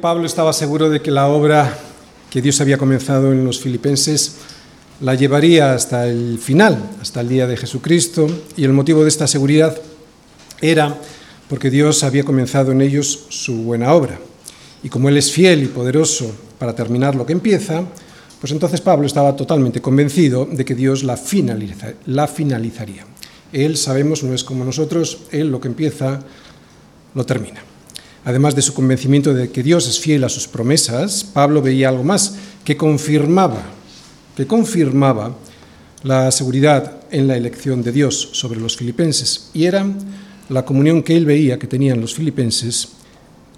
[0.00, 1.76] Pablo estaba seguro de que la obra
[2.30, 4.36] que Dios había comenzado en los filipenses
[5.00, 8.26] la llevaría hasta el final, hasta el día de Jesucristo,
[8.56, 9.76] y el motivo de esta seguridad
[10.60, 10.98] era
[11.48, 14.18] porque Dios había comenzado en ellos su buena obra.
[14.82, 17.84] Y como Él es fiel y poderoso para terminar lo que empieza,
[18.40, 23.04] pues entonces Pablo estaba totalmente convencido de que Dios la finalizaría.
[23.52, 26.20] Él, sabemos, no es como nosotros, Él lo que empieza,
[27.14, 27.69] lo termina.
[28.24, 32.04] Además de su convencimiento de que Dios es fiel a sus promesas, Pablo veía algo
[32.04, 32.34] más
[32.64, 33.62] que confirmaba,
[34.36, 35.36] que confirmaba
[36.02, 39.86] la seguridad en la elección de Dios sobre los filipenses, y era
[40.48, 42.88] la comunión que él veía que tenían los filipenses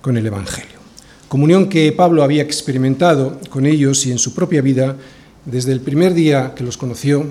[0.01, 0.81] con el Evangelio.
[1.29, 4.97] Comunión que Pablo había experimentado con ellos y en su propia vida
[5.45, 7.25] desde el primer día que los conoció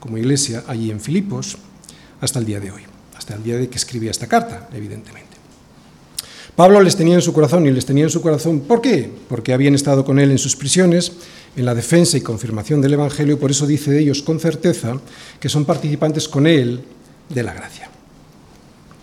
[0.00, 1.56] como iglesia allí en Filipos
[2.20, 2.82] hasta el día de hoy,
[3.16, 5.29] hasta el día de que escribía esta carta, evidentemente.
[6.56, 8.60] Pablo les tenía en su corazón y les tenía en su corazón.
[8.60, 9.10] ¿Por qué?
[9.28, 11.12] Porque habían estado con él en sus prisiones,
[11.56, 15.00] en la defensa y confirmación del Evangelio, y por eso dice de ellos con certeza
[15.38, 16.80] que son participantes con él
[17.28, 17.90] de la gracia.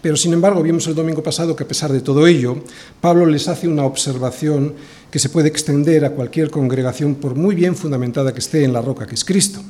[0.02, 2.64] Pero sin embargo, vimos el domingo pasado que a pesar de todo ello,
[3.02, 4.76] Pablo les hace una observación
[5.10, 8.82] que se puede extender a cualquier congregación por muy bien fundamentada que esté en la
[8.82, 9.62] roca que es Cristo,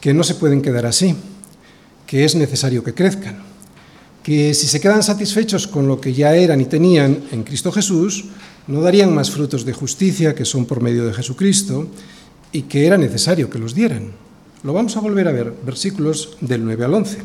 [0.00, 1.14] que no se pueden quedar así,
[2.06, 3.47] que es necesario que crezcan
[4.28, 8.26] que si se quedan satisfechos con lo que ya eran y tenían en Cristo Jesús,
[8.66, 11.88] no darían más frutos de justicia que son por medio de Jesucristo
[12.52, 14.12] y que era necesario que los dieran.
[14.64, 17.18] Lo vamos a volver a ver, versículos del 9 al 11.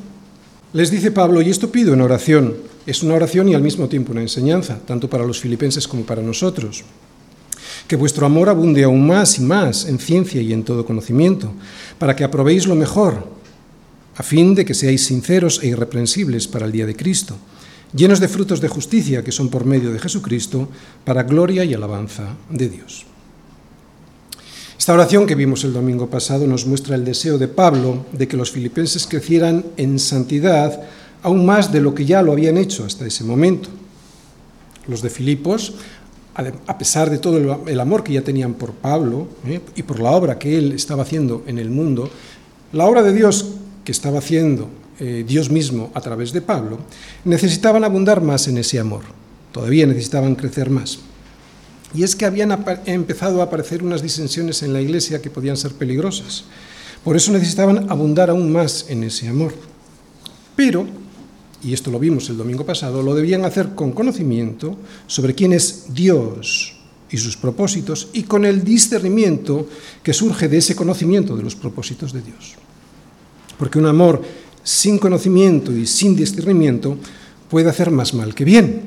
[0.72, 4.14] Les dice Pablo, y esto pido en oración, es una oración y al mismo tiempo
[4.14, 6.86] una enseñanza, tanto para los filipenses como para nosotros.
[7.86, 11.52] Que vuestro amor abunde aún más y más en ciencia y en todo conocimiento,
[12.00, 13.43] para que aprobéis lo mejor
[14.16, 17.38] a fin de que seáis sinceros e irreprensibles para el día de Cristo,
[17.94, 20.70] llenos de frutos de justicia que son por medio de Jesucristo,
[21.06, 23.06] para gloria y alabanza de Dios.
[24.78, 28.36] Esta oración que vimos el domingo pasado nos muestra el deseo de Pablo de que
[28.36, 30.82] los filipenses crecieran en santidad
[31.22, 33.70] aún más de lo que ya lo habían hecho hasta ese momento.
[34.88, 35.76] Los de Filipos,
[36.36, 39.62] a pesar de todo el amor que ya tenían por Pablo ¿eh?
[39.76, 42.10] y por la obra que él estaba haciendo en el mundo,
[42.74, 43.52] la obra de Dios
[43.84, 46.80] que estaba haciendo eh, Dios mismo a través de Pablo,
[47.26, 49.04] necesitaban abundar más en ese amor,
[49.52, 51.00] todavía necesitaban crecer más.
[51.96, 55.74] Y es que habían empezado a aparecer unas disensiones en la iglesia que podían ser
[55.74, 56.46] peligrosas.
[57.04, 59.54] Por eso necesitaban abundar aún más en ese amor.
[60.56, 60.88] Pero,
[61.64, 65.94] y esto lo vimos el domingo pasado, lo debían hacer con conocimiento sobre quién es
[65.94, 66.74] Dios
[67.12, 69.68] y sus propósitos y con el discernimiento
[70.02, 72.56] que surge de ese conocimiento de los propósitos de Dios
[73.64, 74.22] porque un amor
[74.62, 76.98] sin conocimiento y sin discernimiento
[77.50, 78.82] puede hacer más mal que bien.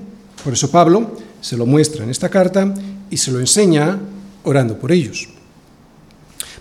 [0.44, 2.74] Por eso Pablo se lo muestra en esta carta
[3.08, 3.98] y se lo enseña
[4.44, 5.28] orando por ellos.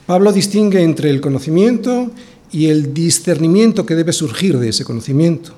[0.06, 2.10] Pablo distingue entre el conocimiento
[2.54, 5.54] y el discernimiento que debe surgir de ese conocimiento,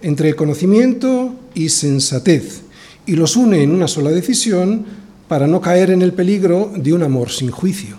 [0.00, 2.60] entre el conocimiento y sensatez,
[3.04, 4.86] y los une en una sola decisión
[5.26, 7.96] para no caer en el peligro de un amor sin juicio.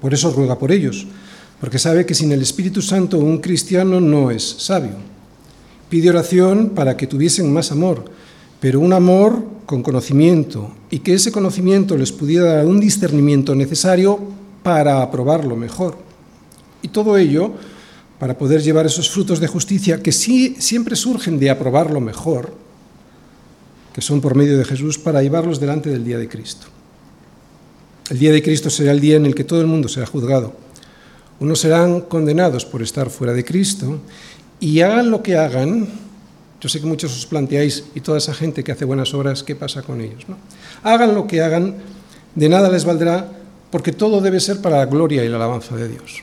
[0.00, 1.08] Por eso ruega por ellos,
[1.60, 4.94] porque sabe que sin el Espíritu Santo un cristiano no es sabio.
[5.88, 8.04] Pide oración para que tuviesen más amor,
[8.60, 14.18] pero un amor con conocimiento, y que ese conocimiento les pudiera dar un discernimiento necesario
[14.62, 15.98] para aprobarlo mejor.
[16.82, 17.52] Y todo ello
[18.18, 22.52] para poder llevar esos frutos de justicia que sí siempre surgen de aprobarlo mejor,
[23.92, 26.66] que son por medio de Jesús, para llevarlos delante del día de Cristo.
[28.10, 30.67] El día de Cristo será el día en el que todo el mundo será juzgado
[31.40, 34.00] unos serán condenados por estar fuera de Cristo
[34.60, 35.88] y hagan lo que hagan.
[36.60, 39.54] Yo sé que muchos os planteáis, y toda esa gente que hace buenas obras, ¿qué
[39.54, 40.28] pasa con ellos?
[40.28, 40.36] No?
[40.82, 41.76] Hagan lo que hagan,
[42.34, 43.30] de nada les valdrá,
[43.70, 46.22] porque todo debe ser para la gloria y la alabanza de Dios.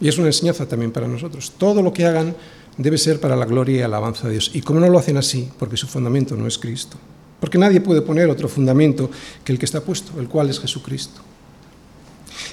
[0.00, 1.52] Y es una enseñanza también para nosotros.
[1.58, 2.36] Todo lo que hagan
[2.76, 4.52] debe ser para la gloria y alabanza de Dios.
[4.54, 6.96] Y como no lo hacen así, porque su fundamento no es Cristo,
[7.40, 9.10] porque nadie puede poner otro fundamento
[9.42, 11.20] que el que está puesto, el cual es Jesucristo.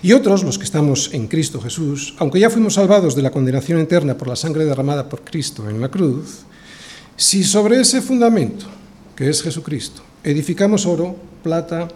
[0.06, 3.80] Y otros, los que estamos en Cristo Jesús, aunque ya fuimos salvados de la condenación
[3.80, 6.42] eterna por la sangre derramada por Cristo en la cruz,
[7.18, 8.68] si sobre ese fundamento,
[9.16, 11.88] que es Jesucristo, edificamos oro, plata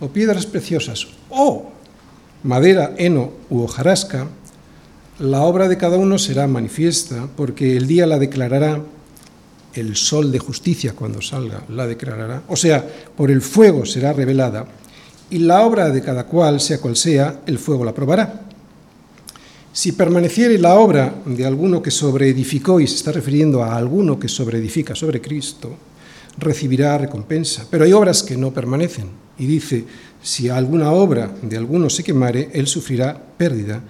[0.00, 1.72] o piedras preciosas, o
[2.42, 4.28] madera, heno u hojarasca,
[5.18, 8.82] la obra de cada uno será manifiesta, porque el día la declarará,
[9.72, 14.66] el sol de justicia cuando salga la declarará, o sea, por el fuego será revelada,
[15.30, 18.42] y la obra de cada cual, sea cual sea, el fuego la probará.
[19.72, 24.28] Si permaneciere la obra de alguno que sobreedificó, y se está refiriendo a alguno que
[24.28, 25.76] sobreedifica sobre Cristo,
[26.38, 27.66] recibirá recompensa.
[27.70, 29.06] Pero hay obras que no permanecen.
[29.38, 29.84] Y dice,
[30.22, 33.80] si alguna obra de alguno se quemare, él sufrirá pérdida,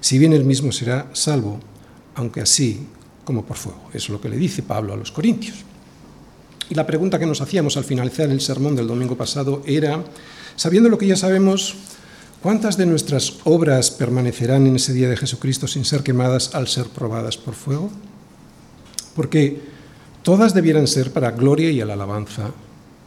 [0.00, 1.60] si bien él mismo será salvo,
[2.14, 2.86] aunque así
[3.24, 3.88] como por fuego.
[3.90, 5.56] Eso es lo que le dice Pablo a los Corintios.
[6.70, 10.04] Y la pregunta que nos hacíamos al finalizar el sermón del domingo pasado era,
[10.58, 11.76] sabiendo lo que ya sabemos,
[12.42, 16.86] ¿cuántas de nuestras obras permanecerán en ese día de Jesucristo sin ser quemadas al ser
[16.86, 17.90] probadas por fuego?
[19.14, 19.62] Porque
[20.22, 22.50] todas debieran ser para gloria y a la alabanza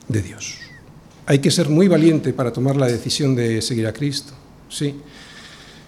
[0.07, 0.56] de Dios.
[1.25, 4.33] Hay que ser muy valiente para tomar la decisión de seguir a Cristo,
[4.69, 4.95] sí,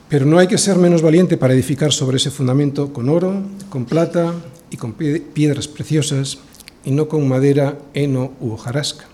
[0.09, 3.85] pero no hay que ser menos valiente para edificar sobre ese fundamento con oro, con
[3.85, 4.33] plata
[4.69, 6.39] y con piedras preciosas
[6.83, 9.12] y no con madera, heno u hojarasca.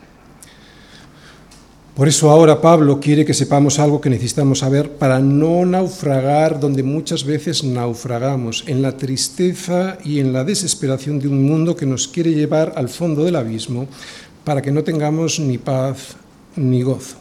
[2.00, 6.82] Por eso ahora Pablo quiere que sepamos algo que necesitamos saber para no naufragar donde
[6.82, 12.08] muchas veces naufragamos, en la tristeza y en la desesperación de un mundo que nos
[12.08, 13.90] quiere llevar al fondo del abismo
[14.46, 16.16] para que no tengamos ni paz
[16.56, 17.18] ni gozo.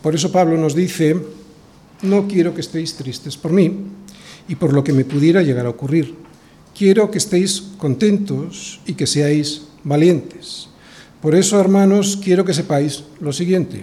[0.00, 1.16] Por eso Pablo nos dice,
[2.02, 3.74] no quiero que estéis tristes por mí
[4.46, 6.14] y por lo que me pudiera llegar a ocurrir.
[6.78, 10.68] Quiero que estéis contentos y que seáis valientes.
[11.20, 13.82] Por eso, hermanos, quiero que sepáis lo siguiente,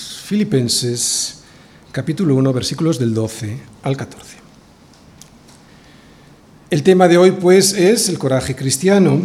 [0.31, 1.39] Filipenses
[1.91, 4.37] capítulo 1 versículos del 12 al 14.
[6.69, 9.19] El tema de hoy pues es el coraje cristiano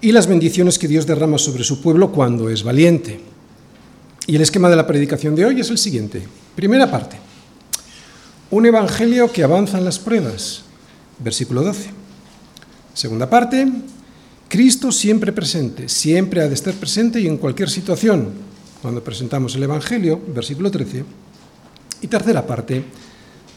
[0.00, 3.20] y las bendiciones que Dios derrama sobre su pueblo cuando es valiente.
[4.26, 6.24] Y el esquema de la predicación de hoy es el siguiente.
[6.56, 7.16] Primera parte.
[8.50, 10.62] Un evangelio que avanza en las pruebas.
[11.20, 11.88] Versículo 12.
[12.94, 13.64] Segunda parte,
[14.48, 18.49] Cristo siempre presente, siempre ha de estar presente y en cualquier situación,
[18.82, 21.04] cuando presentamos el Evangelio, versículo 13.
[22.02, 22.84] Y tercera parte,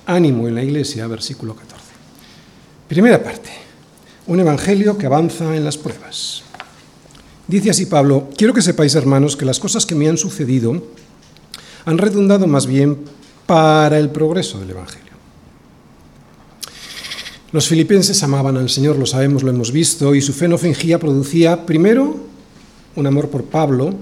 [0.06, 1.84] ánimo en la iglesia, versículo 14.
[2.88, 3.50] Primera parte,
[4.28, 6.44] un Evangelio que avanza en las pruebas.
[7.48, 10.82] Dice así Pablo, quiero que sepáis, hermanos, que las cosas que me han sucedido
[11.86, 12.98] han redundado más bien
[13.46, 15.14] para el progreso del Evangelio.
[17.52, 21.00] Los filipenses amaban al Señor, lo sabemos, lo hemos visto, y su fe no fingía,
[21.00, 22.16] producía primero
[22.96, 23.94] un amor por Pablo,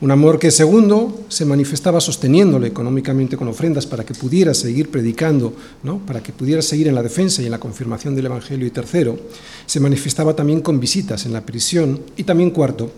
[0.00, 5.54] un amor que segundo se manifestaba sosteniéndole económicamente con ofrendas para que pudiera seguir predicando,
[5.82, 5.98] ¿no?
[5.98, 8.66] para que pudiera seguir en la defensa y en la confirmación del Evangelio.
[8.66, 9.18] Y tercero,
[9.64, 12.00] se manifestaba también con visitas en la prisión.
[12.16, 12.90] Y también cuarto,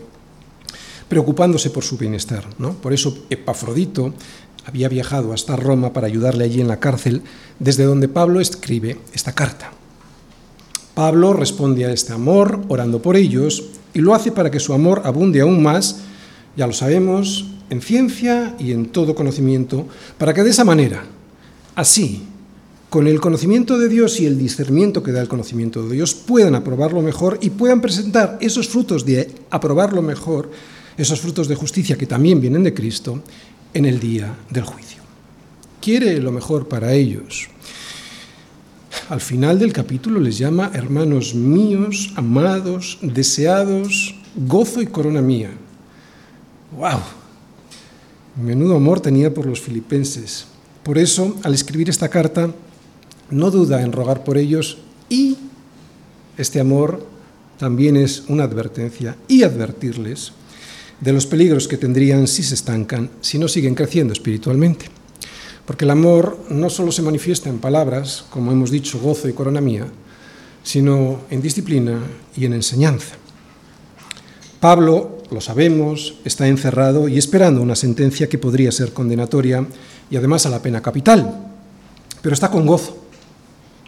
[1.08, 2.44] preocupándose por su bienestar.
[2.58, 2.72] ¿no?
[2.74, 4.12] Por eso Epafrodito
[4.64, 7.22] había viajado hasta Roma para ayudarle allí en la cárcel,
[7.60, 9.70] desde donde Pablo escribe esta carta.
[10.94, 15.02] Pablo responde a este amor orando por ellos y lo hace para que su amor
[15.04, 16.00] abunde aún más,
[16.58, 19.86] ya lo sabemos, en ciencia y en todo conocimiento,
[20.19, 21.05] para que de esa manera,
[21.74, 22.24] así,
[22.91, 26.55] con el conocimiento de Dios y el discernimiento que da el conocimiento de Dios, puedan
[26.55, 30.50] aprobarlo mejor y puedan presentar esos frutos de aprobarlo mejor,
[30.96, 33.22] esos frutos de justicia que también vienen de Cristo,
[33.72, 35.00] en el día del juicio.
[35.81, 37.48] Quiere lo mejor para ellos
[39.08, 45.50] al final del capítulo les llama hermanos míos, amados, deseados, gozo y corona mía.
[46.72, 47.01] ¡Wow!
[48.37, 50.46] Menudo amor tenía por los filipenses.
[50.82, 52.51] Por eso, al escribir esta carta,
[53.31, 55.37] no duda en rogar por ellos y
[56.37, 57.05] este amor
[57.58, 60.32] también es una advertencia y advertirles
[61.01, 64.87] de los peligros que tendrían si se estancan, si no siguen creciendo espiritualmente.
[65.67, 69.60] Porque el amor no solo se manifiesta en palabras, como hemos dicho, gozo y corona
[69.60, 69.87] mía,
[70.63, 72.01] sino en disciplina
[72.37, 73.17] y en enseñanza.
[74.60, 79.67] Pablo, lo sabemos, está encerrado y esperando una sentencia que podría ser condenatoria
[80.11, 81.47] y además a la pena capital,
[82.23, 82.97] pero está con gozo.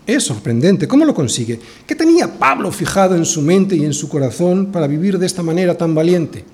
[0.07, 1.61] Es sorprendente, ¿cómo lo consigue?
[1.87, 5.43] ¿Qué tenía Pablo fijado en su mente y en su corazón para vivir de esta
[5.43, 6.45] manera tan valiente?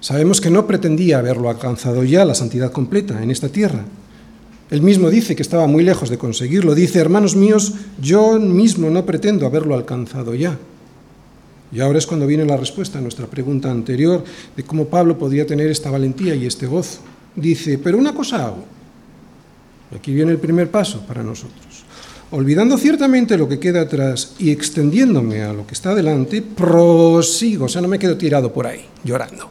[0.00, 3.84] Sabemos que no pretendía haberlo alcanzado ya, la santidad completa, en esta tierra.
[4.70, 6.74] Él mismo dice que estaba muy lejos de conseguirlo.
[6.74, 10.58] Dice, hermanos míos, yo mismo no pretendo haberlo alcanzado ya.
[11.72, 14.22] Y ahora es cuando viene la respuesta a nuestra pregunta anterior
[14.54, 17.00] de cómo Pablo podía tener esta valentía y este gozo.
[17.34, 18.64] Dice, pero una cosa hago.
[19.96, 21.84] Aquí viene el primer paso para nosotros.
[22.30, 27.68] olvidando ciertamente lo que queda atrás y extendiéndome a lo que está adelante, prosigo, o
[27.68, 29.50] sea, no me quedo tirado por ahí, llorando.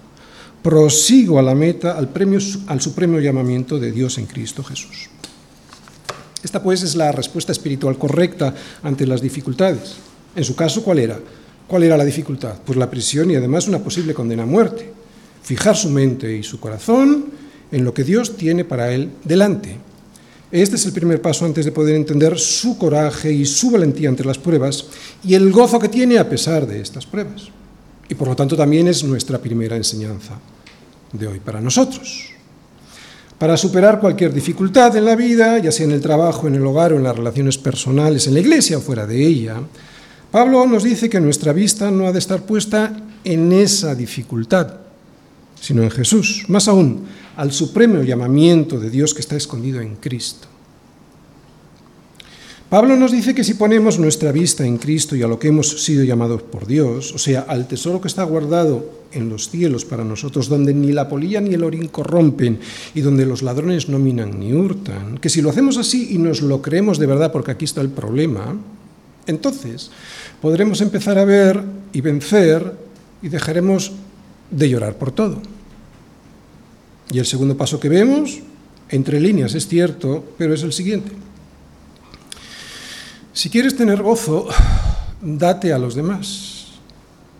[0.63, 5.09] Prosigo a la meta, al, premio, al supremo llamamiento de Dios en Cristo Jesús.
[6.43, 9.97] Esta pues es la respuesta espiritual correcta ante las dificultades.
[10.35, 11.19] En su caso, ¿cuál era?
[11.71, 12.55] ¿Cuál era la dificultad?
[12.65, 14.91] Pues la prisión y además una posible condena a muerte.
[15.41, 17.27] Fijar su mente y su corazón
[17.71, 19.77] en lo que Dios tiene para él delante.
[20.51, 24.25] Este es el primer paso antes de poder entender su coraje y su valentía ante
[24.25, 24.83] las pruebas
[25.23, 27.43] y el gozo que tiene a pesar de estas pruebas.
[28.09, 30.37] Y por lo tanto también es nuestra primera enseñanza
[31.13, 32.31] de hoy para nosotros.
[33.37, 36.91] Para superar cualquier dificultad en la vida, ya sea en el trabajo, en el hogar
[36.91, 39.61] o en las relaciones personales, en la iglesia o fuera de ella,
[40.31, 42.95] Pablo nos dice que nuestra vista no ha de estar puesta
[43.25, 44.75] en esa dificultad,
[45.59, 46.45] sino en Jesús.
[46.47, 47.03] Más aún,
[47.35, 50.47] al supremo llamamiento de Dios que está escondido en Cristo.
[52.69, 55.83] Pablo nos dice que si ponemos nuestra vista en Cristo y a lo que hemos
[55.83, 60.05] sido llamados por Dios, o sea, al tesoro que está guardado en los cielos para
[60.05, 62.61] nosotros, donde ni la polilla ni el orín corrompen
[62.95, 66.41] y donde los ladrones no minan ni hurtan, que si lo hacemos así y nos
[66.41, 68.55] lo creemos de verdad, porque aquí está el problema,
[69.27, 69.91] entonces
[70.41, 71.63] podremos empezar a ver
[71.93, 72.75] y vencer
[73.21, 73.91] y dejaremos
[74.49, 75.41] de llorar por todo.
[77.11, 78.39] Y el segundo paso que vemos,
[78.89, 81.11] entre líneas es cierto, pero es el siguiente.
[83.33, 84.47] Si quieres tener gozo,
[85.21, 86.67] date a los demás,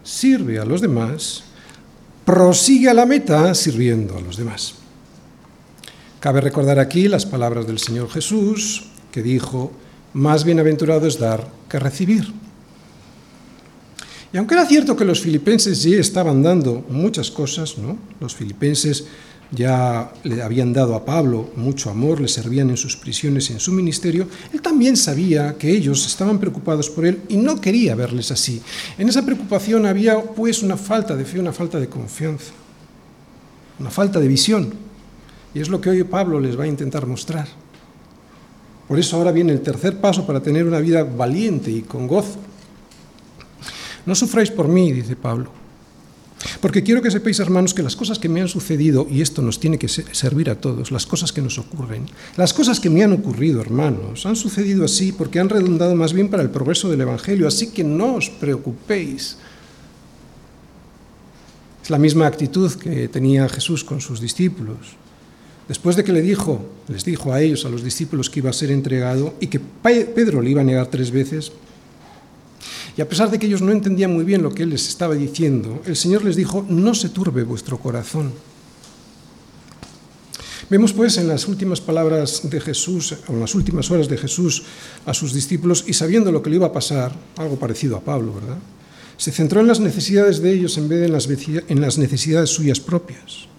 [0.04, 1.44] sirve a los demás,
[2.26, 4.76] prosigue a la meta sirviendo a los demás.
[6.20, 9.72] Cabe recordar aquí las palabras del Señor Jesús, que dijo,
[10.14, 12.34] más bienaventurado es dar que recibir.
[14.34, 17.98] Y aunque era cierto que los filipenses ya estaban dando muchas cosas, ¿no?
[18.20, 19.06] Los filipenses
[19.52, 23.60] ya le habían dado a Pablo mucho amor, le servían en sus prisiones y en
[23.60, 28.32] su ministerio, él también sabía que ellos estaban preocupados por él y no quería verles
[28.32, 28.62] así.
[28.98, 32.54] En esa preocupación había pues una falta de fe, una falta de confianza,
[33.80, 34.74] una falta de visión.
[35.54, 37.48] Y es lo que hoy Pablo les va a intentar mostrar.
[38.92, 42.40] Por eso ahora viene el tercer paso para tener una vida valiente y con gozo.
[44.06, 45.50] No sufráis por mí, dice Pablo
[46.60, 49.60] porque quiero que sepáis, hermanos, que las cosas que me han sucedido, y esto nos
[49.60, 53.14] tiene que servir a todos, las cosas que nos ocurren, las cosas que me han
[53.14, 57.48] ocurrido, hermanos, han sucedido así porque han redundado más bien para el progreso del Evangelio,
[57.48, 59.38] así que no os preocupéis.
[61.84, 64.98] Es la misma actitud que tenía Jesús con sus discípulos.
[65.72, 66.60] Después de que le dijo,
[66.90, 70.42] les dijo a ellos, a los discípulos, que iba a ser entregado y que Pedro
[70.42, 71.54] le iba a negar tres veces,
[72.98, 75.16] y a pesar de que ellos no entendían muy bien lo que Él les estaba
[75.16, 78.34] diciendo, el Señor les dijo, no se turbe vuestro corazón.
[80.70, 84.64] Vemos pues en las últimas palabras de Jesús, o en las últimas horas de Jesús
[85.06, 88.34] a sus discípulos, y sabiendo lo que le iba a pasar, algo parecido a Pablo,
[88.34, 88.58] ¿verdad?
[89.16, 92.50] Se centró en las necesidades de ellos en vez de en las, en las necesidades
[92.50, 93.51] suyas propias.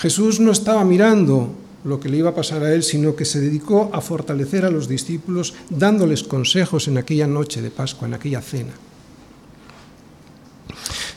[0.00, 1.52] Jesús no estaba mirando
[1.84, 4.70] lo que le iba a pasar a él, sino que se dedicó a fortalecer a
[4.70, 8.72] los discípulos dándoles consejos en aquella noche de Pascua, en aquella cena.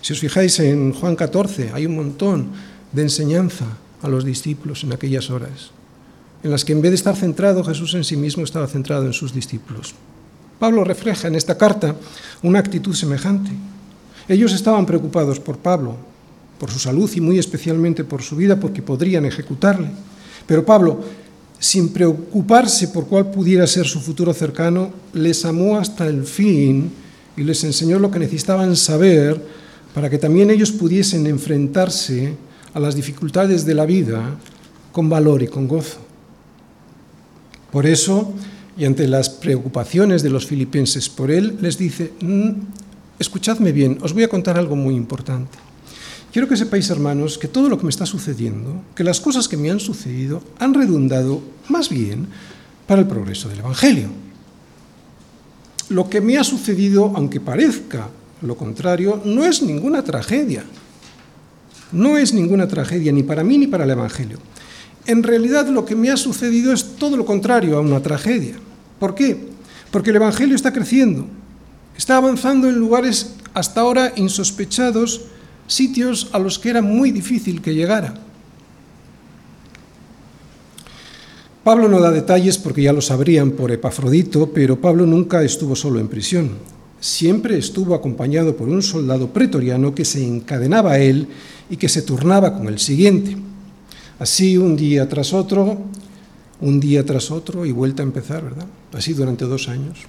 [0.01, 2.51] Si os fijáis en Juan 14, hay un montón
[2.91, 3.65] de enseñanza
[4.01, 5.71] a los discípulos en aquellas horas,
[6.43, 9.13] en las que en vez de estar centrado Jesús en sí mismo estaba centrado en
[9.13, 9.95] sus discípulos.
[10.59, 11.95] Pablo refleja en esta carta
[12.41, 13.51] una actitud semejante.
[14.27, 15.95] Ellos estaban preocupados por Pablo,
[16.59, 19.89] por su salud y muy especialmente por su vida, porque podrían ejecutarle.
[20.45, 21.01] Pero Pablo,
[21.59, 26.91] sin preocuparse por cuál pudiera ser su futuro cercano, les amó hasta el fin
[27.37, 29.41] y les enseñó lo que necesitaban saber
[29.93, 32.35] para que también ellos pudiesen enfrentarse
[32.73, 34.37] a las dificultades de la vida
[34.91, 35.99] con valor y con gozo.
[37.71, 38.33] Por eso,
[38.77, 42.49] y ante las preocupaciones de los filipenses por él, les dice, mm,
[43.19, 45.57] escuchadme bien, os voy a contar algo muy importante.
[46.33, 49.55] Quiero que sepáis, hermanos, que todo lo que me está sucediendo, que las cosas que
[49.55, 52.25] me han sucedido, han redundado más bien
[52.87, 54.09] para el progreso del Evangelio.
[55.89, 58.09] Lo que me ha sucedido, aunque parezca
[58.41, 60.63] lo contrario, no es ninguna tragedia.
[61.91, 64.39] No es ninguna tragedia ni para mí ni para el Evangelio.
[65.05, 68.55] En realidad lo que me ha sucedido es todo lo contrario a una tragedia.
[68.97, 69.49] ¿Por qué?
[69.91, 71.27] Porque el Evangelio está creciendo,
[71.95, 75.25] está avanzando en lugares hasta ahora insospechados
[75.73, 78.13] sitios a los que era muy difícil que llegara.
[81.63, 85.99] Pablo no da detalles porque ya lo sabrían por Epafrodito, pero Pablo nunca estuvo solo
[85.99, 86.51] en prisión.
[86.99, 91.27] Siempre estuvo acompañado por un soldado pretoriano que se encadenaba a él
[91.69, 93.37] y que se turnaba con el siguiente.
[94.19, 95.79] Así, un día tras otro,
[96.61, 98.67] un día tras otro y vuelta a empezar, ¿verdad?
[98.93, 99.99] Así durante dos años.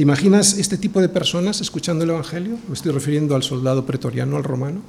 [0.00, 2.56] ¿Te imaginas este tipo de personas escuchando el Evangelio?
[2.68, 4.80] Me estoy refiriendo al soldado pretoriano, al romano.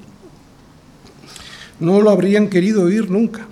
[1.80, 3.46] No lo habrían querido oír nunca.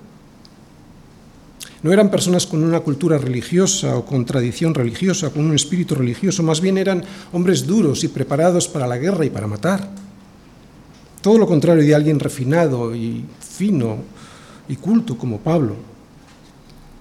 [1.83, 6.43] No eran personas con una cultura religiosa o con tradición religiosa, con un espíritu religioso,
[6.43, 9.87] más bien eran hombres duros y preparados para la guerra y para matar.
[11.21, 13.99] Todo lo contrario de alguien refinado y fino
[14.67, 15.90] y culto como Pablo.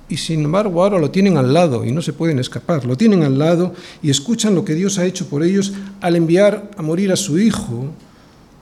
[0.10, 2.84] Y sin embargo ahora lo tienen al lado y no se pueden escapar.
[2.84, 6.72] Lo tienen al lado y escuchan lo que Dios ha hecho por ellos al enviar
[6.76, 7.86] a morir a su hijo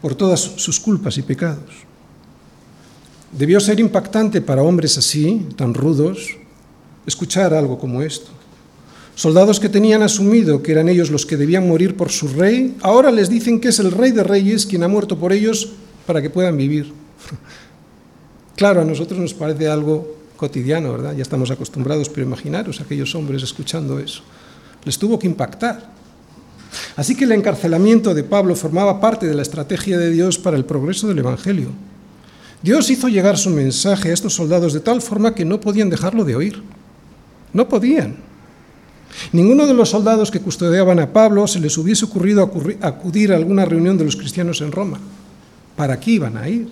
[0.01, 1.87] por todas sus culpas y pecados.
[3.31, 6.35] Debió ser impactante para hombres así, tan rudos,
[7.05, 8.31] escuchar algo como esto.
[9.15, 13.09] Soldados que tenían asumido que eran ellos los que debían morir por su rey, ahora
[13.09, 15.73] les dicen que es el rey de reyes quien ha muerto por ellos
[16.05, 16.93] para que puedan vivir.
[18.57, 21.15] Claro, a nosotros nos parece algo cotidiano, ¿verdad?
[21.15, 24.21] Ya estamos acostumbrados, pero imaginaros aquellos hombres escuchando eso.
[24.85, 25.91] Les tuvo que impactar.
[26.95, 30.65] Así que el encarcelamiento de Pablo formaba parte de la estrategia de Dios para el
[30.65, 31.69] progreso del Evangelio.
[32.61, 36.23] Dios hizo llegar su mensaje a estos soldados de tal forma que no podían dejarlo
[36.23, 36.63] de oír.
[37.53, 38.17] No podían.
[39.31, 42.51] Ninguno de los soldados que custodiaban a Pablo se les hubiese ocurrido
[42.81, 44.99] acudir a alguna reunión de los cristianos en Roma.
[45.75, 46.67] ¿Para qué iban a ir?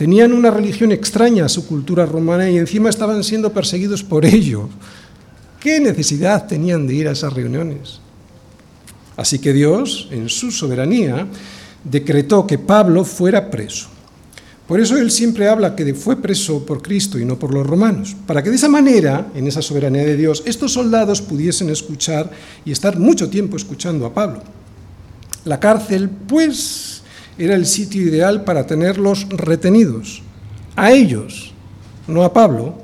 [0.00, 4.66] Tenían una religión extraña a su cultura romana y encima estaban siendo perseguidos por ello.
[5.60, 8.00] ¿Qué necesidad tenían de ir a esas reuniones?
[9.14, 11.26] Así que Dios, en su soberanía,
[11.84, 13.88] decretó que Pablo fuera preso.
[14.66, 18.16] Por eso él siempre habla que fue preso por Cristo y no por los romanos,
[18.26, 22.30] para que de esa manera, en esa soberanía de Dios, estos soldados pudiesen escuchar
[22.64, 24.42] y estar mucho tiempo escuchando a Pablo.
[25.44, 26.99] La cárcel, pues,
[27.40, 30.22] era el sitio ideal para tenerlos retenidos,
[30.76, 31.52] a ellos,
[32.06, 32.74] no a Pablo,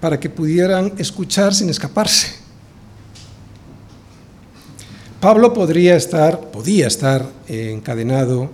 [0.00, 2.34] para que pudieran escuchar sin escaparse.
[5.20, 8.50] Pablo podría estar, podía estar encadenado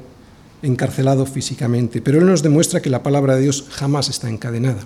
[0.63, 4.83] encarcelado físicamente, pero él nos demuestra que la palabra de Dios jamás está encadenada.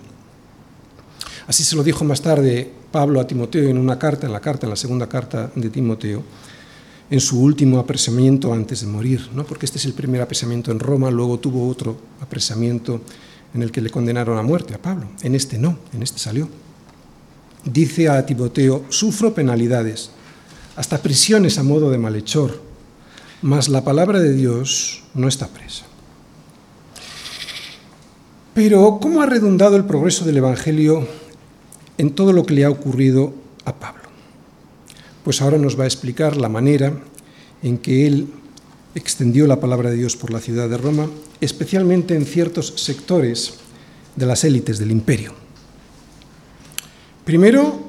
[1.47, 4.67] Así se lo dijo más tarde Pablo a Timoteo en una carta, en la carta,
[4.67, 6.23] en la segunda carta de Timoteo,
[7.11, 9.45] en su último apresamiento antes de morir, ¿no?
[9.45, 13.01] porque este es el primer apresamiento en Roma, luego tuvo otro apresamiento
[13.53, 15.09] en el que le condenaron a muerte a Pablo.
[15.23, 16.49] En este no, en este salió.
[17.65, 20.11] Dice a Timoteo, sufro penalidades,
[20.77, 22.71] hasta prisiones a modo de malhechor
[23.43, 25.85] mas la palabra de Dios no está presa.
[28.55, 31.07] Pero, ¿cómo ha redundado el progreso del Evangelio
[31.97, 33.33] en todo lo que le ha ocurrido
[33.65, 34.00] a Pablo?
[35.25, 36.99] Pues ahora nos va a explicar la manera
[37.63, 38.29] en que él
[38.95, 41.09] extendió la palabra de Dios por la ciudad de Roma,
[41.41, 43.55] especialmente en ciertos sectores
[44.17, 45.35] de las élites del imperio.
[47.25, 47.81] Primero,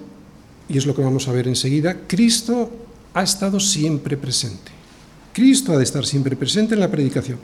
[0.70, 2.70] y es lo que vamos a ver enseguida, Cristo
[3.14, 4.72] ha estado siempre presente.
[5.34, 7.40] Cristo ha de estar siempre presente en la predicación.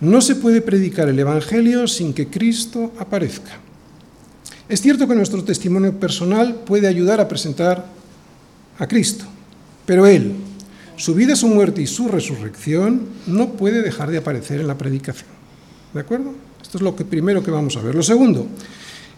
[0.00, 3.58] No se puede predicar el Evangelio sin que Cristo aparezca.
[4.68, 7.86] Es cierto que nuestro testimonio personal puede ayudar a presentar
[8.78, 9.24] a Cristo,
[9.86, 10.34] pero Él,
[10.96, 15.30] su vida, su muerte y su resurrección no puede dejar de aparecer en la predicación.
[15.94, 16.34] ¿De acuerdo?
[16.60, 17.94] Esto es lo que primero que vamos a ver.
[17.94, 18.46] Lo segundo,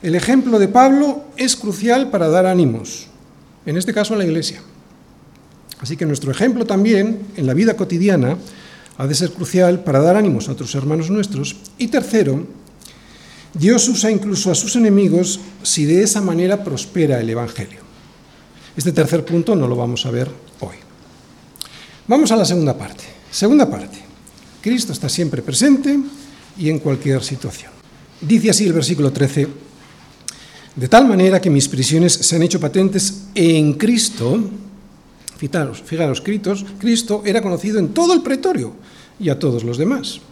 [0.03, 3.07] el ejemplo de Pablo es crucial para dar ánimos,
[3.67, 4.63] en este caso a la iglesia.
[5.81, 8.37] Así que nuestro ejemplo también en la vida cotidiana
[8.99, 11.57] ha de ser crucial para dar ánimos a otros hermanos nuestros.
[11.79, 12.47] Y tercero,
[13.55, 17.90] Dios usa incluso a sus enemigos si de esa manera prospera el Evangelio.
[18.81, 20.27] Este tercer punto no lo vamos a ver
[20.61, 20.77] hoy.
[22.09, 23.05] Vamos a la segunda parte.
[23.31, 23.99] Segunda parte.
[24.63, 26.01] Cristo está siempre presente
[26.57, 27.73] y en cualquier situación.
[28.23, 29.49] Dice así el versículo 13,
[30.77, 34.49] de tal manera que mis prisiones se han hecho patentes en Cristo,
[35.37, 38.73] Fijaros, fijaros, Cristo era conocido en todo el pretorio
[39.19, 40.23] y a todos los demás.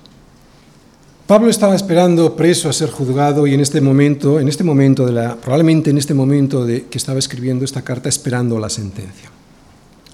[1.29, 5.13] Pablo estaba esperando preso a ser juzgado y en este momento, en este momento de
[5.13, 9.31] la, probablemente en este momento de que estaba escribiendo esta carta esperando la sentencia.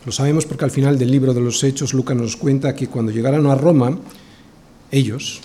[0.04, 3.12] Lo sabemos porque al final del libro de los Hechos Lucas nos cuenta que cuando
[3.12, 3.96] llegaron a Roma,
[4.90, 5.40] ellos,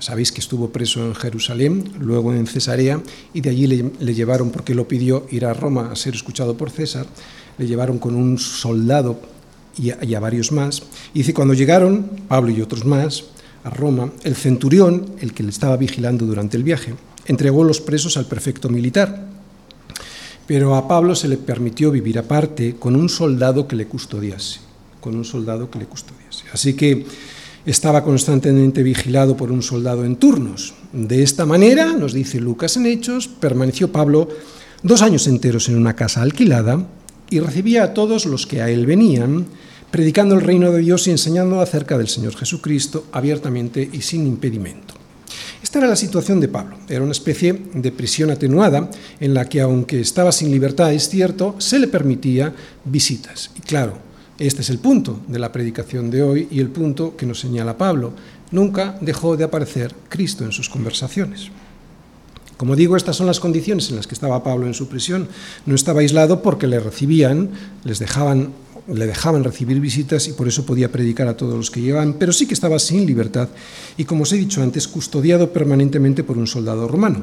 [0.00, 3.00] sabéis que estuvo preso en Jerusalén, luego en Cesarea,
[3.32, 6.56] y de allí le, le llevaron, porque lo pidió, ir a Roma a ser escuchado
[6.56, 7.06] por César,
[7.56, 9.20] le llevaron con un soldado
[9.78, 10.82] y a, varios más.
[11.12, 13.24] Y dice, cuando llegaron, Pablo y otros más,
[13.64, 16.94] a Roma, el centurión, el que le estaba vigilando durante el viaje,
[17.26, 19.28] entregó los presos al prefecto militar.
[20.46, 24.60] Pero a Pablo se le permitió vivir aparte con un soldado que le custodiase,
[25.00, 26.44] con un soldado que le custodiase.
[26.52, 27.06] Así que
[27.64, 30.74] estaba constantemente vigilado por un soldado en turnos.
[30.92, 34.28] De esta manera, nos dice Lucas en Hechos, permaneció Pablo
[34.82, 36.86] dos años enteros en una casa alquilada
[37.30, 39.46] y recibía a todos los que a él venían,
[39.94, 44.92] predicando el reino de Dios y enseñando acerca del Señor Jesucristo abiertamente y sin impedimento.
[45.62, 46.78] Esta era la situación de Pablo.
[46.88, 51.54] Era una especie de prisión atenuada en la que, aunque estaba sin libertad, es cierto,
[51.58, 52.52] se le permitía
[52.84, 53.52] visitas.
[53.54, 53.96] Y claro,
[54.36, 57.78] este es el punto de la predicación de hoy y el punto que nos señala
[57.78, 58.14] Pablo.
[58.50, 61.52] Nunca dejó de aparecer Cristo en sus conversaciones.
[62.56, 65.28] Como digo, estas son las condiciones en las que estaba Pablo en su prisión.
[65.66, 67.50] No estaba aislado porque le recibían,
[67.84, 68.52] les dejaban,
[68.86, 72.32] le dejaban recibir visitas y por eso podía predicar a todos los que llegaban, pero
[72.32, 73.48] sí que estaba sin libertad
[73.96, 77.22] y, como os he dicho antes, custodiado permanentemente por un soldado romano.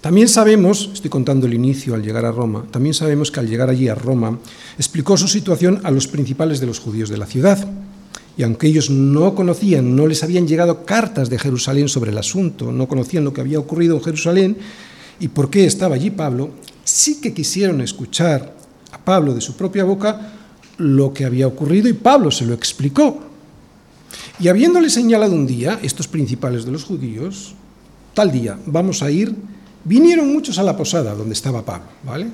[0.00, 3.70] También sabemos, estoy contando el inicio al llegar a Roma, también sabemos que al llegar
[3.70, 4.38] allí a Roma
[4.78, 7.66] explicó su situación a los principales de los judíos de la ciudad
[8.36, 12.70] y aunque ellos no conocían, no les habían llegado cartas de Jerusalén sobre el asunto,
[12.70, 14.56] no conocían lo que había ocurrido en Jerusalén
[15.18, 16.50] y por qué estaba allí Pablo,
[16.84, 18.55] sí que quisieron escuchar
[18.96, 20.32] a Pablo de su propia boca
[20.78, 23.20] lo que había ocurrido y Pablo se lo explicó.
[24.40, 27.54] Y habiéndole señalado un día, estos principales de los judíos,
[28.14, 29.34] tal día, vamos a ir,
[29.84, 32.28] vinieron muchos a la posada donde estaba Pablo, ¿vale?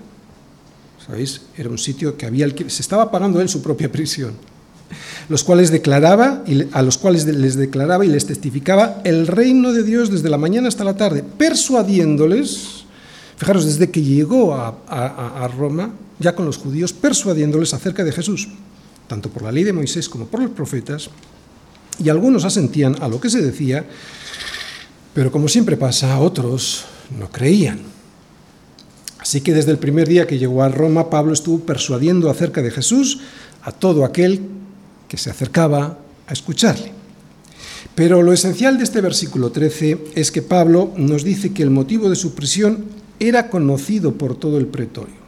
[1.04, 1.42] ¿Sabéis?
[1.56, 4.34] Era un sitio que había, se estaba pagando él su propia prisión
[5.28, 10.10] los cuales declaraba, a los cuales les declaraba y les testificaba el reino de Dios
[10.10, 12.81] desde la mañana hasta la tarde, persuadiéndoles,
[13.42, 18.46] fijaros, desde que llegó a, Roma, ya con los judíos, persuadiéndoles acerca de Jesús,
[19.08, 21.10] tanto por la ley de Moisés como por los profetas,
[21.98, 23.84] y algunos asentían a lo que se decía,
[25.12, 26.84] pero como siempre pasa, otros
[27.18, 27.80] no creían.
[29.18, 32.70] Así que desde el primer día que llegó a Roma, Pablo estuvo persuadiendo acerca de
[32.70, 33.22] Jesús
[33.62, 34.40] a todo aquel
[35.08, 36.92] que se acercaba a escucharle.
[37.96, 42.08] Pero lo esencial de este versículo 13 es que Pablo nos dice que el motivo
[42.08, 45.22] de su prisión era conocido por todo el pretorio.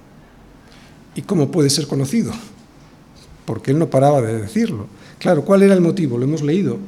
[1.15, 2.33] ¿Y cómo puede ser conocido?
[3.45, 4.87] Porque él no paraba de decirlo.
[5.19, 6.19] Claro, ¿cuál era el motivo?
[6.19, 6.79] Lo hemos leído.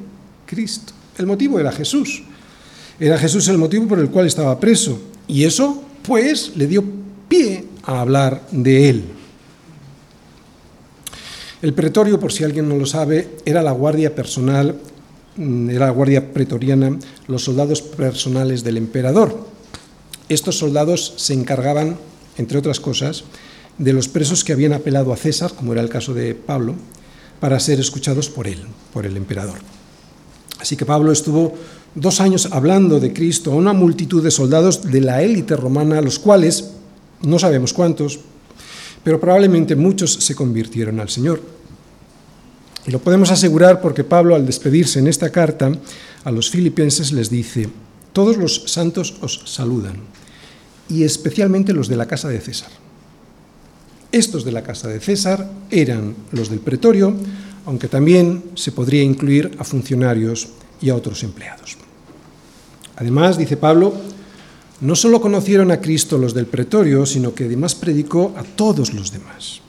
[0.45, 0.93] Cristo.
[1.17, 2.23] El motivo era Jesús.
[2.99, 4.99] Era Jesús el motivo por el cual estaba preso.
[5.27, 6.83] Y eso, pues, le dio
[7.29, 9.03] pie a hablar de él.
[11.61, 14.75] El pretorio, por si alguien no lo sabe, era la guardia personal,
[15.37, 19.56] mm, era la guardia pretoriana, los soldados personales del emperador.
[20.29, 21.97] Estos soldados se encargaban,
[22.37, 23.23] entre otras cosas,
[23.77, 26.75] de los presos que habían apelado a César, como era el caso de Pablo,
[27.39, 28.59] para ser escuchados por él,
[28.93, 29.59] por el emperador.
[30.59, 31.53] Así que Pablo estuvo
[31.93, 36.19] dos años hablando de Cristo a una multitud de soldados de la élite romana, los
[36.19, 36.71] cuales,
[37.21, 38.19] no sabemos cuántos,
[39.03, 41.41] pero probablemente muchos se convirtieron al Señor.
[42.85, 45.71] Y lo podemos asegurar porque Pablo, al despedirse en esta carta
[46.23, 47.69] a los filipenses, les dice,
[48.13, 49.97] todos los santos os saludan,
[50.89, 52.69] y especialmente los de la casa de César.
[54.11, 57.13] Estos de la casa de César eran los del pretorio,
[57.65, 60.47] aunque también se podría incluir a funcionarios
[60.81, 61.77] y a otros empleados.
[62.95, 63.93] Además, dice Pablo,
[64.79, 69.11] no solo conocieron a Cristo los del pretorio, sino que además predicó a todos los
[69.11, 69.61] demás.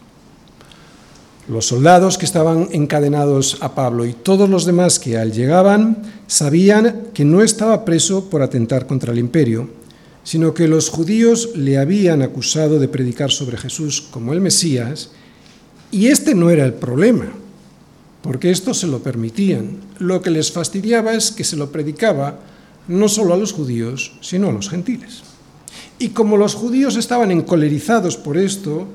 [1.49, 7.09] Los soldados que estaban encadenados a Pablo y todos los demás que al llegaban sabían
[7.15, 9.78] que no estaba preso por atentar contra el imperio,
[10.29, 15.09] sino que los judíos le habían acusado de predicar sobre Jesús como el Mesías,
[15.91, 17.33] y este no era el problema,
[18.21, 19.79] porque esto se lo permitían.
[19.99, 22.41] Lo que les fastidiaba es que se lo predicaba
[22.89, 25.23] no solo a los judíos, sino a los gentiles.
[25.99, 28.87] Y como los judíos estaban encolerizados por esto,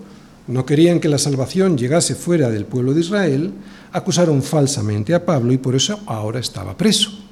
[0.45, 3.53] no querían que la salvación llegase fuera del pueblo de Israel,
[3.91, 7.22] acusaron falsamente a Pablo y por eso ahora estaba preso.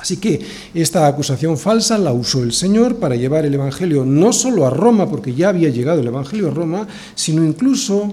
[0.00, 0.40] Así que
[0.72, 5.10] esta acusación falsa la usó el Señor para llevar el Evangelio no solo a Roma,
[5.10, 8.12] porque ya había llegado el Evangelio a Roma, sino incluso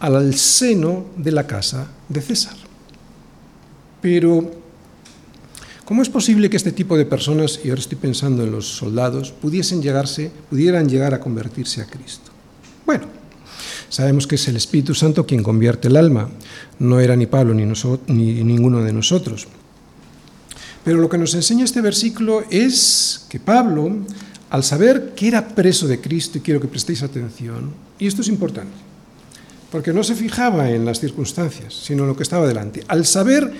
[0.00, 2.56] al seno de la casa de César.
[4.02, 4.64] Pero
[5.84, 9.32] ¿Cómo es posible que este tipo de personas, y ahora estoy pensando en los soldados,
[9.32, 12.30] pudiesen llegarse, pudieran llegar a convertirse a Cristo?
[12.86, 13.04] Bueno,
[13.90, 16.30] sabemos que es el Espíritu Santo quien convierte el alma,
[16.78, 19.46] no era ni Pablo ni, ni ninguno de nosotros.
[20.84, 23.90] Pero lo que nos enseña este versículo es que Pablo,
[24.50, 28.28] al saber que era preso de Cristo, y quiero que prestéis atención, y esto es
[28.28, 28.76] importante,
[29.72, 33.50] porque no se fijaba en las circunstancias, sino en lo que estaba delante, al saber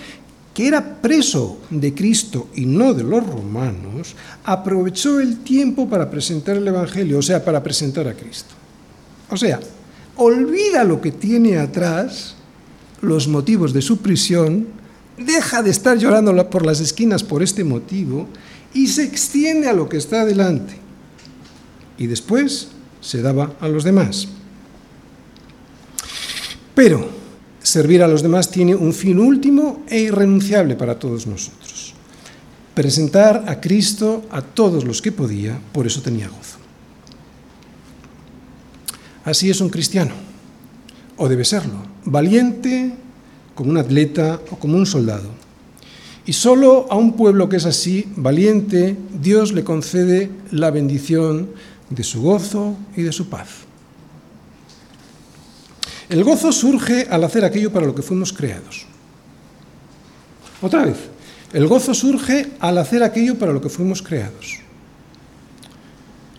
[0.52, 6.56] que era preso de Cristo y no de los romanos, aprovechó el tiempo para presentar
[6.56, 8.54] el Evangelio, o sea, para presentar a Cristo.
[9.30, 9.58] O sea,
[10.16, 12.37] olvida lo que tiene atrás,
[13.00, 14.68] los motivos de su prisión,
[15.16, 18.29] deja de estar llorando por las esquinas por este motivo
[18.72, 20.83] y se extiende a lo que está delante.
[21.96, 22.68] y después
[23.00, 24.27] se daba a los demás.
[26.74, 27.09] Pero
[27.62, 31.94] servir a los demás tiene un fin último e irrenunciable para todos nosotros.
[32.74, 36.59] Presentar a Cristo a todos los que podía, por eso tenía gozo.
[39.24, 40.12] Así es un cristiano,
[41.16, 42.92] o debe serlo, valiente
[43.54, 45.28] como un atleta o como un soldado.
[46.26, 51.50] Y solo a un pueblo que es así, valiente, Dios le concede la bendición
[51.90, 53.48] de su gozo y de su paz.
[56.08, 58.86] El gozo surge al hacer aquello para lo que fuimos creados.
[60.62, 60.96] Otra vez,
[61.52, 64.60] el gozo surge al hacer aquello para lo que fuimos creados.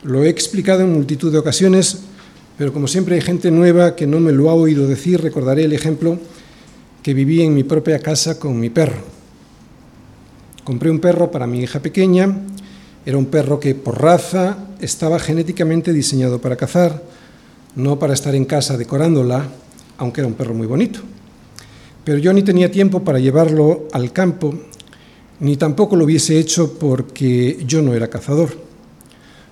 [0.04, 2.00] Lo he explicado en multitud de ocasiones,
[2.58, 5.74] pero como siempre hay gente nueva que no me lo ha oído decir, recordaré el
[5.74, 6.20] ejemplo
[7.06, 9.04] que viví en mi propia casa con mi perro.
[10.64, 12.36] Compré un perro para mi hija pequeña,
[13.06, 17.04] era un perro que por raza estaba genéticamente diseñado para cazar,
[17.76, 19.46] no para estar en casa decorándola,
[20.00, 21.02] aunque era un perro muy bonito.
[22.04, 24.56] Pero yo ni tenía tiempo para llevarlo al campo,
[25.42, 28.50] ni tampoco lo hubiese hecho porque yo no era cazador.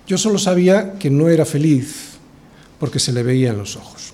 [0.07, 2.13] Yo solo sabía que no era feliz
[2.79, 4.13] porque se le veía en los ojos.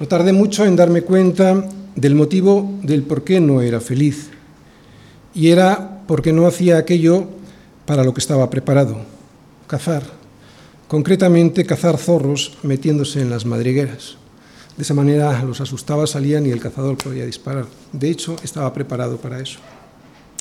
[0.00, 4.30] No tardé mucho en darme cuenta del motivo del por qué no era feliz.
[5.34, 7.28] Y era porque no hacía aquello
[7.86, 8.98] para lo que estaba preparado,
[9.66, 10.02] cazar.
[10.88, 14.16] Concretamente, cazar zorros metiéndose en las madrigueras.
[14.76, 17.66] De esa manera los asustaba, salían y el cazador podía disparar.
[17.92, 19.58] De hecho, estaba preparado para eso.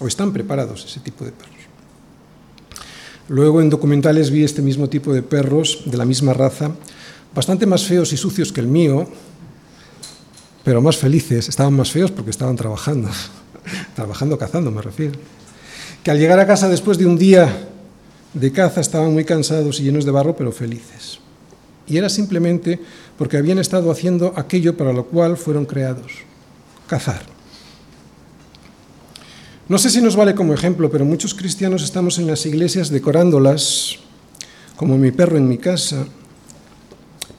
[0.02, 1.56] O están preparados ese tipo de perros.
[3.28, 6.72] Luego en documentales vi este mismo tipo de perros, de la misma raza,
[7.36, 9.08] bastante más feos y sucios que el mío,
[10.70, 11.50] pero más felices.
[11.50, 13.10] Estaban más feos porque estaban trabajando.
[13.96, 15.18] trabajando cazando, me refiero.
[16.04, 17.70] Que al llegar a casa después de un día
[18.36, 21.18] de caza estaban muy cansados y llenos de barro, pero felices.
[21.88, 22.80] Y era simplemente
[23.18, 26.12] porque habían estado haciendo aquello para lo cual fueron creados,
[26.86, 27.24] cazar.
[29.68, 33.96] No sé si nos vale como ejemplo, pero muchos cristianos estamos en las iglesias decorándolas,
[34.76, 36.06] como mi perro en mi casa,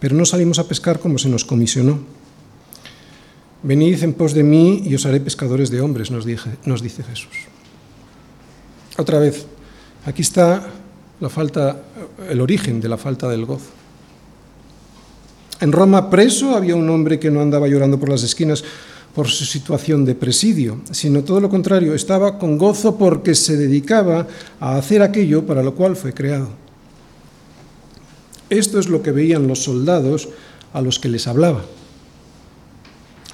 [0.01, 2.19] pero no salimos a pescar como se nos comisionó.
[3.63, 6.25] Venid en pos de mí y os haré pescadores de hombres, nos,
[6.65, 7.49] nos dice Jesús.
[8.97, 9.47] Otra vez,
[10.07, 10.67] aquí está
[11.21, 11.83] la falta,
[12.29, 13.71] el origen de la falta del gozo.
[15.61, 18.65] En Roma preso había un hombre que no andaba llorando por las esquinas
[19.15, 24.27] por su situación de presidio, sino todo lo contrario, estaba con gozo porque se dedicaba
[24.61, 26.49] a hacer aquello para lo cual fue creado.
[28.49, 30.29] Esto es lo que veían los soldados
[30.73, 31.63] a los que les hablaba.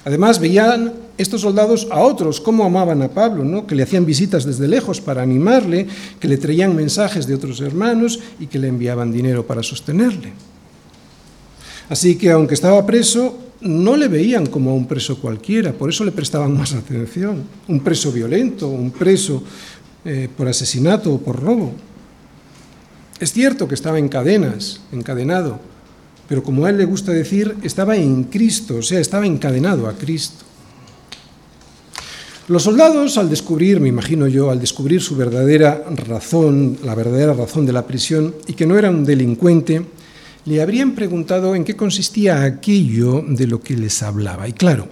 [0.07, 3.67] Además, veían estos soldados a otros, cómo amaban a Pablo, ¿no?
[3.67, 5.85] que le hacían visitas desde lejos para animarle,
[6.17, 10.31] que le traían mensajes de otros hermanos y que le enviaban dinero para sostenerle.
[11.89, 16.05] Así que aunque estaba preso, no le veían como a un preso cualquiera, por eso
[16.05, 17.43] le prestaban más atención.
[17.67, 19.43] Un preso violento, un preso
[20.05, 21.73] eh, por asesinato o por robo.
[23.19, 25.59] Es cierto que estaba en cadenas, encadenado,
[26.27, 29.93] pero como a él le gusta decir, estaba en Cristo, o sea, estaba encadenado a
[29.93, 30.45] Cristo.
[32.49, 37.65] Los soldados, al descubrir, me imagino yo, al descubrir su verdadera razón, la verdadera razón
[37.65, 39.83] de la prisión, y que no era un delincuente,
[40.45, 44.47] le habrían preguntado en qué consistía aquello de lo que les hablaba.
[44.47, 44.87] Y claro,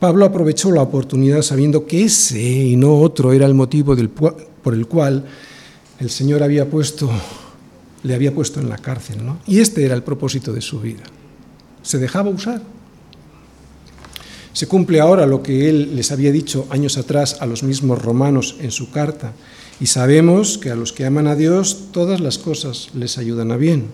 [0.00, 3.94] Pablo aprovechó la oportunidad sabiendo que ese y no otro era el motivo
[4.62, 5.24] por el cual
[6.00, 7.08] el Señor había puesto,
[8.02, 9.24] le había puesto en la cárcel.
[9.24, 9.38] ¿no?
[9.46, 11.04] Y este era el propósito de su vida.
[11.82, 12.62] Se dejaba usar.
[14.52, 18.56] Se cumple ahora lo que él les había dicho años atrás a los mismos romanos
[18.60, 19.32] en su carta.
[19.80, 23.56] Y sabemos que a los que aman a Dios todas las cosas les ayudan a
[23.56, 23.86] bien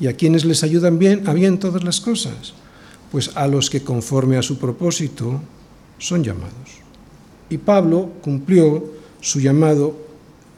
[0.00, 2.54] ¿Y a quienes les ayudan bien, a bien todas las cosas?
[3.10, 5.40] Pues a los que conforme a su propósito
[5.98, 6.78] son llamados.
[7.50, 8.84] Y Pablo cumplió
[9.20, 9.96] su llamado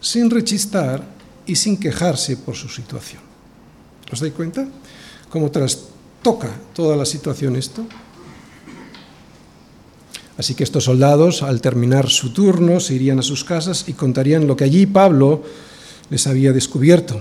[0.01, 1.03] sin rechistar
[1.47, 3.23] y sin quejarse por su situación.
[4.13, 4.67] ¿Os dais cuenta?
[5.29, 7.87] Cómo trastoca toda la situación esto.
[10.37, 14.47] Así que estos soldados, al terminar su turno, se irían a sus casas y contarían
[14.47, 15.43] lo que allí Pablo
[16.09, 17.21] les había descubierto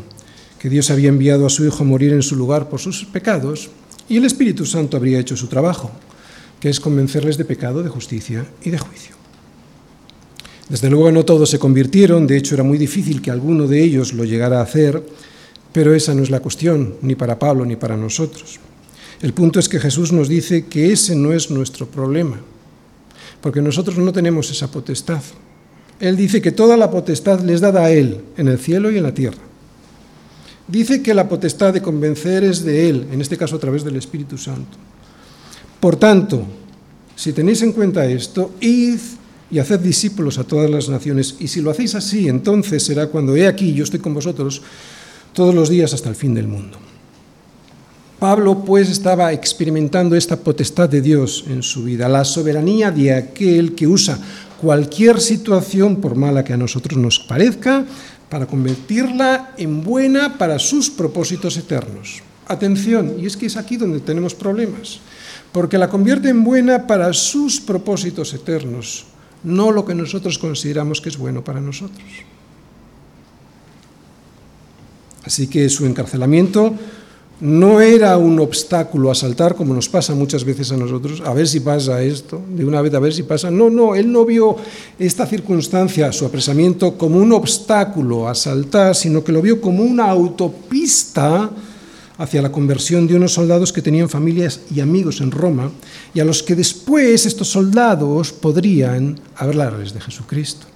[0.59, 3.69] que Dios había enviado a su Hijo a morir en su lugar por sus pecados,
[4.09, 5.89] y el Espíritu Santo habría hecho su trabajo,
[6.59, 9.18] que es convencerles de pecado, de justicia y de juicio.
[10.69, 14.13] Desde luego no todos se convirtieron, de hecho era muy difícil que alguno de ellos
[14.13, 15.03] lo llegara a hacer,
[15.73, 18.59] pero esa no es la cuestión, ni para Pablo ni para nosotros.
[19.21, 22.39] El punto es que Jesús nos dice que ese no es nuestro problema,
[23.41, 25.21] porque nosotros no tenemos esa potestad.
[25.99, 29.03] Él dice que toda la potestad les dada a Él, en el cielo y en
[29.03, 29.41] la tierra.
[30.67, 33.95] Dice que la potestad de convencer es de Él, en este caso a través del
[33.95, 34.77] Espíritu Santo.
[35.79, 36.43] Por tanto,
[37.15, 38.99] si tenéis en cuenta esto, id
[39.51, 43.35] y haced discípulos a todas las naciones, y si lo hacéis así, entonces será cuando
[43.35, 44.61] he aquí, yo estoy con vosotros
[45.33, 46.77] todos los días hasta el fin del mundo.
[48.19, 53.75] Pablo pues estaba experimentando esta potestad de Dios en su vida, la soberanía de aquel
[53.75, 54.19] que usa
[54.61, 57.85] cualquier situación, por mala que a nosotros nos parezca,
[58.27, 62.21] para convertirla en buena para sus propósitos eternos.
[62.47, 64.99] Atención, y es que es aquí donde tenemos problemas,
[65.51, 69.05] porque la convierte en buena para sus propósitos eternos,
[69.43, 72.03] no lo que nosotros consideramos que es bueno para nosotros.
[75.23, 76.73] Así que su encarcelamiento
[77.41, 81.47] no era un obstáculo a saltar como nos pasa muchas veces a nosotros, a ver
[81.47, 83.49] si pasa esto, de una vez a ver si pasa.
[83.49, 84.57] No, no, él no vio
[84.97, 90.09] esta circunstancia, su apresamiento, como un obstáculo a saltar, sino que lo vio como una
[90.09, 91.49] autopista
[92.19, 95.71] hacia la conversión de unos soldados que tenían familias y amigos en Roma
[96.13, 100.67] y a los que después estos soldados podrían hablarles de Jesucristo.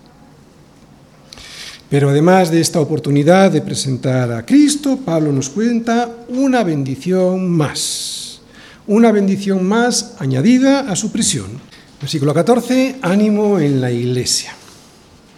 [1.90, 8.40] Pero además de esta oportunidad de presentar a Cristo, Pablo nos cuenta una bendición más,
[8.88, 11.52] una bendición más añadida a su prisión.
[12.00, 14.56] Versículo 14, ánimo en la iglesia.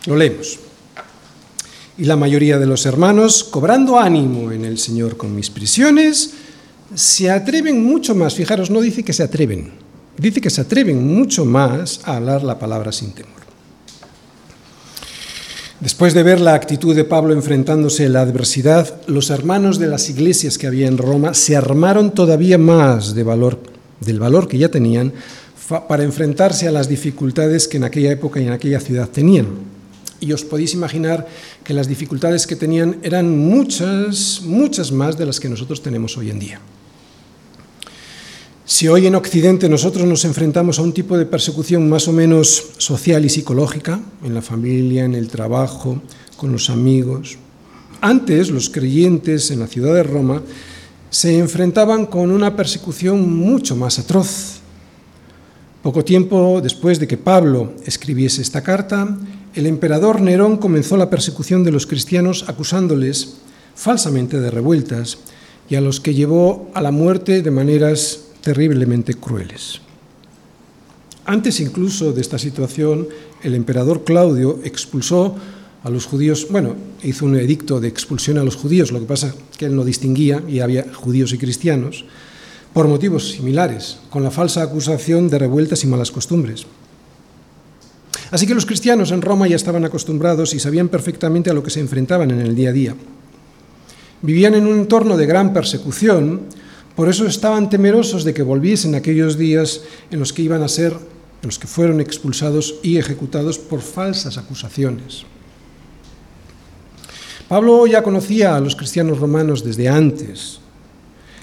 [0.06, 0.60] Lo leemos.
[1.98, 6.34] Y la mayoría de los hermanos, cobrando ánimo en el Señor con mis prisiones,
[6.94, 9.72] se atreven mucho más, fijaros, no dice que se atreven,
[10.18, 13.32] dice que se atreven mucho más a hablar la palabra sin temor.
[15.80, 20.10] Después de ver la actitud de Pablo enfrentándose a la adversidad, los hermanos de las
[20.10, 23.26] iglesias que había en Roma se armaron todavía más del
[24.20, 25.14] valor que ya tenían
[25.88, 29.75] para enfrentarse a las dificultades que en aquella época y en aquella ciudad tenían.
[30.26, 31.28] Y os podéis imaginar
[31.64, 36.32] que las dificultades que tenían eran muchas, muchas más de las que nosotros tenemos hoy
[36.32, 36.60] en día.
[38.66, 42.72] Si hoy en Occidente nosotros nos enfrentamos a un tipo de persecución más o menos
[42.78, 46.02] social y psicológica, en la familia, en el trabajo,
[46.38, 47.38] con los amigos,
[48.02, 50.42] antes los creyentes en la ciudad de Roma
[51.12, 54.60] se enfrentaban con una persecución mucho más atroz.
[55.84, 59.16] Poco tiempo después de que Pablo escribiese esta carta,
[59.56, 63.36] el emperador Nerón comenzó la persecución de los cristianos acusándoles
[63.74, 65.18] falsamente de revueltas
[65.70, 69.80] y a los que llevó a la muerte de maneras terriblemente crueles.
[71.26, 73.08] Antes incluso de esta situación,
[73.42, 75.36] el emperador Claudio expulsó
[75.84, 79.34] a los judíos, bueno, hizo un edicto de expulsión a los judíos, lo que pasa
[79.58, 82.06] que él no distinguía y había judíos y cristianos,
[82.74, 86.66] por motivos similares, con la falsa acusación de revueltas y malas costumbres.
[88.32, 91.70] Así que los cristianos en Roma ya estaban acostumbrados y sabían perfectamente a lo que
[91.70, 92.96] se enfrentaban en el día a día.
[94.22, 96.42] Vivían en un entorno de gran persecución,
[96.96, 100.94] por eso estaban temerosos de que volviesen aquellos días en los que iban a ser,
[100.94, 105.26] en los que fueron expulsados y ejecutados por falsas acusaciones.
[107.48, 110.60] Pablo ya conocía a los cristianos romanos desde antes.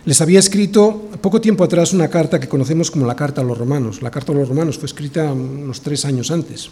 [0.05, 3.57] Les había escrito poco tiempo atrás una carta que conocemos como la Carta a los
[3.57, 4.03] Romanos.
[4.03, 6.71] La Carta a los Romanos fue escrita unos tres años antes.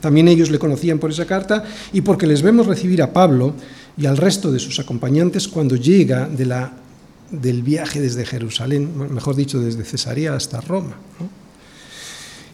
[0.00, 3.54] También ellos le conocían por esa carta y porque les vemos recibir a Pablo
[3.96, 9.82] y al resto de sus acompañantes cuando llega del viaje desde Jerusalén, mejor dicho, desde
[9.82, 10.96] Cesarea hasta Roma.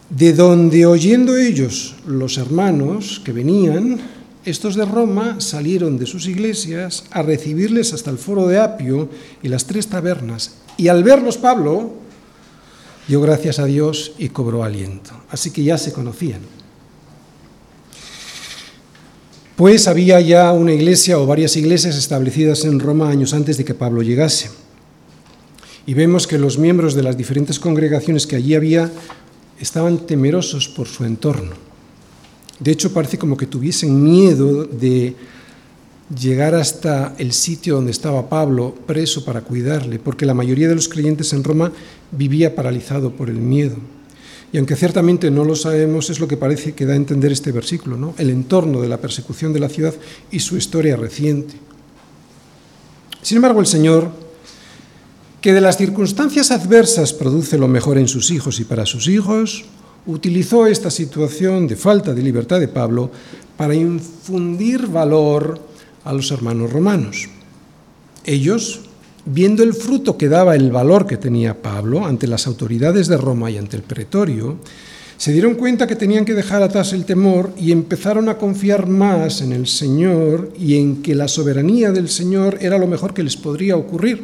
[0.08, 4.00] De donde oyendo ellos, los hermanos que venían,
[4.44, 9.08] estos de Roma salieron de sus iglesias a recibirles hasta el foro de Apio
[9.42, 10.56] y las tres tabernas.
[10.76, 11.92] Y al verlos Pablo,
[13.08, 15.12] dio gracias a Dios y cobró aliento.
[15.30, 16.40] Así que ya se conocían.
[19.56, 23.74] Pues había ya una iglesia o varias iglesias establecidas en Roma años antes de que
[23.74, 24.50] Pablo llegase
[25.86, 28.90] y vemos que los miembros de las diferentes congregaciones que allí había
[29.60, 31.63] estaban temerosos por su entorno.
[32.60, 35.16] De hecho, parece como que tuviesen miedo de
[36.18, 40.88] llegar hasta el sitio donde estaba Pablo preso para cuidarle, porque la mayoría de los
[40.88, 41.72] creyentes en Roma
[42.12, 43.76] vivía paralizado por el miedo.
[44.52, 47.50] Y aunque ciertamente no lo sabemos, es lo que parece que da a entender este
[47.50, 48.14] versículo, ¿no?
[48.18, 49.94] El entorno de la persecución de la ciudad
[50.30, 51.54] y su historia reciente.
[53.20, 54.12] Sin embargo, el Señor
[55.40, 59.64] que de las circunstancias adversas produce lo mejor en sus hijos y para sus hijos,
[60.06, 63.10] utilizó esta situación de falta de libertad de Pablo
[63.56, 65.58] para infundir valor
[66.04, 67.28] a los hermanos romanos.
[68.24, 68.80] Ellos,
[69.24, 73.50] viendo el fruto que daba el valor que tenía Pablo ante las autoridades de Roma
[73.50, 74.58] y ante el pretorio,
[75.16, 79.40] Se dieron cuenta que tenían que dejar atrás el temor y empezaron a confiar más
[79.40, 83.36] en el Señor y en que la soberanía del Señor era lo mejor que les
[83.36, 84.22] podría ocurrir,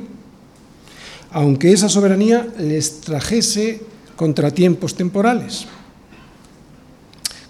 [1.30, 3.82] aunque esa soberanía les trajese
[4.20, 5.64] contratiempos temporales.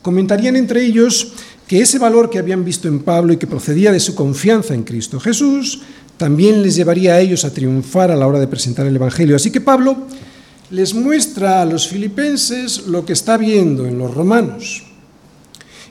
[0.02, 1.32] Comentarían entre ellos
[1.66, 4.84] que ese valor que habían visto en Pablo y que procedía de su confianza en
[4.84, 5.80] Cristo Jesús,
[6.16, 9.34] también les llevaría a ellos a triunfar a la hora de presentar el Evangelio.
[9.34, 10.06] Así que Pablo
[10.70, 14.84] les muestra a los filipenses lo que está viendo en los romanos.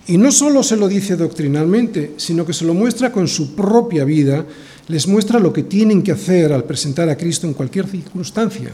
[0.08, 4.06] Y no solo se lo dice doctrinalmente, sino que se lo muestra con su propia
[4.06, 4.46] vida,
[4.88, 8.72] les muestra lo que tienen que hacer al presentar a Cristo en cualquier circunstancia,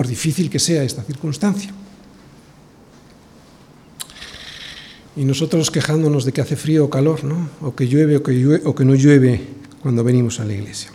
[0.00, 1.74] por difícil que sea esta circunstancia.
[5.14, 7.50] Y nosotros quejándonos de que hace frío o calor, ¿no?
[7.60, 9.42] o que llueve o que, llueve, o que no llueve
[9.82, 10.90] cuando venimos a la iglesia.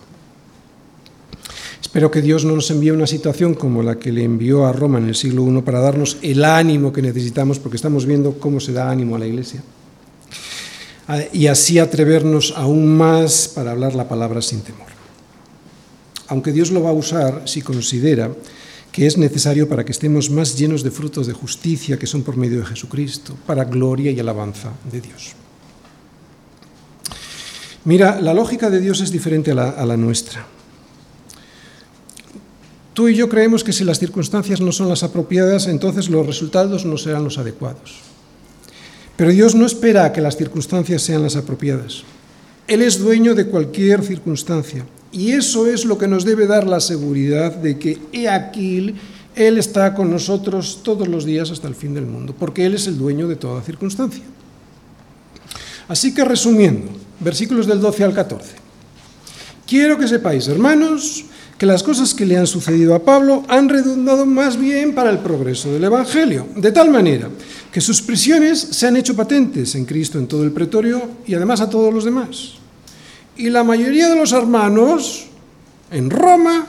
[1.79, 4.97] Espero que Dios no nos envíe una situación como la que le envió a Roma
[4.97, 8.73] en el siglo I para darnos el ánimo que necesitamos, porque estamos viendo cómo se
[8.73, 9.61] da ánimo a la Iglesia.
[11.07, 14.87] Ah, y así atrevernos aún más para hablar la palabra sin temor.
[16.25, 18.31] Aunque Dios lo va a usar si considera
[18.95, 22.37] que es necesario para que estemos más llenos de frutos de justicia que son por
[22.37, 25.33] medio de Jesucristo, para gloria y alabanza de Dios.
[27.83, 30.47] Mira, la lógica de Dios es diferente a la, nuestra.
[32.93, 36.85] Tú y yo creemos que si las circunstancias no son las apropiadas, entonces los resultados
[36.85, 37.99] no serán los adecuados.
[39.17, 42.03] Pero Dios no espera a que las circunstancias sean las apropiadas.
[42.65, 44.85] Él es dueño de cualquier circunstancia.
[45.16, 48.93] Y eso es lo que nos debe dar la seguridad de que he aquí
[49.34, 52.86] Él está con nosotros todos los días hasta el fin del mundo, porque Él es
[52.88, 54.24] el dueño de toda circunstancia.
[55.88, 56.91] Así que resumiendo,
[57.22, 58.55] versículos del 12 al 14.
[59.66, 61.24] Quiero que sepáis, hermanos,
[61.57, 65.20] que las cosas que le han sucedido a Pablo han redundado más bien para el
[65.20, 67.30] progreso del Evangelio, de tal manera
[67.72, 71.61] que sus prisiones se han hecho patentes en Cristo en todo el pretorio y además
[71.61, 72.64] a todos los demás.
[73.38, 75.25] Y la mayoría de los hermanos
[75.91, 76.67] en Roma,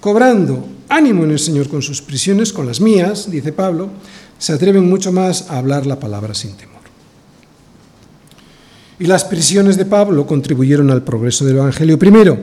[0.00, 3.90] cobrando ánimo en el Señor con sus prisiones, con las mías, dice Pablo,
[4.38, 6.76] se atreven mucho más a hablar la palabra sin temor.
[8.98, 11.98] Y las prisiones de Pablo contribuyeron al progreso del Evangelio.
[11.98, 12.38] Primero,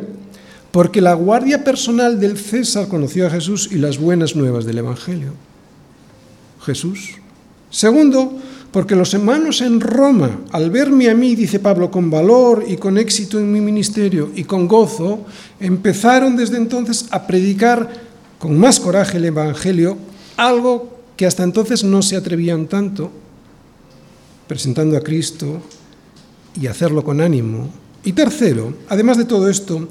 [0.71, 5.33] porque la guardia personal del César conoció a Jesús y las buenas nuevas del Evangelio.
[6.63, 7.15] Jesús.
[7.69, 8.37] Segundo,
[8.73, 12.97] porque los hermanos en Roma, al verme a mí, dice Pablo, con valor y con
[12.97, 15.25] éxito en mi ministerio y con gozo,
[15.59, 17.89] empezaron desde entonces a predicar
[18.37, 19.97] con más coraje el Evangelio,
[20.35, 23.11] algo que hasta entonces no se atrevían tanto,
[24.47, 25.61] presentando a Cristo
[26.59, 27.69] y hacerlo con ánimo.
[28.03, 29.87] Y tercero, además de todo esto,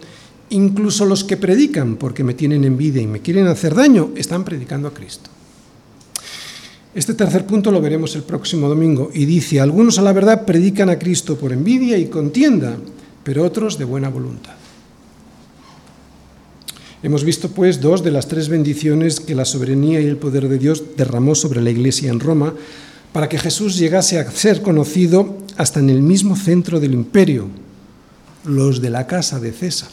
[0.53, 4.87] Incluso los que predican porque me tienen envidia y me quieren hacer daño, están predicando
[4.87, 5.31] a Cristo.
[6.95, 10.91] Este tercer punto lo veremos el próximo domingo y dice, algunos a la verdad predican
[10.91, 12.77] a Cristo por envidia y contienda,
[13.25, 14.53] pero otros de buena voluntad.
[17.03, 20.59] Hemos visto pues dos de las tres bendiciones que la soberanía y el poder de
[20.59, 22.55] Dios derramó sobre la iglesia en Roma
[23.13, 27.49] para que Jesús llegase a ser conocido hasta en el mismo centro del imperio,
[28.45, 29.91] los de la casa de César.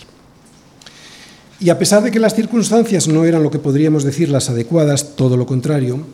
[1.62, 5.16] Y a pesar de que las circunstancias no eran lo que podríamos decir las adecuadas,
[5.16, 6.06] todo lo contrario,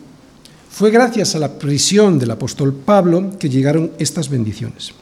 [0.76, 4.92] fue gracias a la prisión del apóstol Pablo que llegaron estas bendiciones.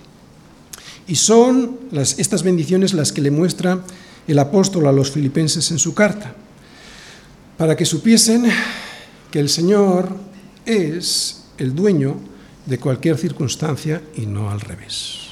[1.09, 1.81] Y son
[2.17, 3.81] estas bendiciones las que le muestra
[4.29, 6.33] el apóstol a los filipenses en su carta,
[7.59, 8.45] para que supiesen
[9.33, 10.11] que el Señor
[10.65, 12.19] es el dueño
[12.67, 15.31] de cualquier circunstancia y no al revés.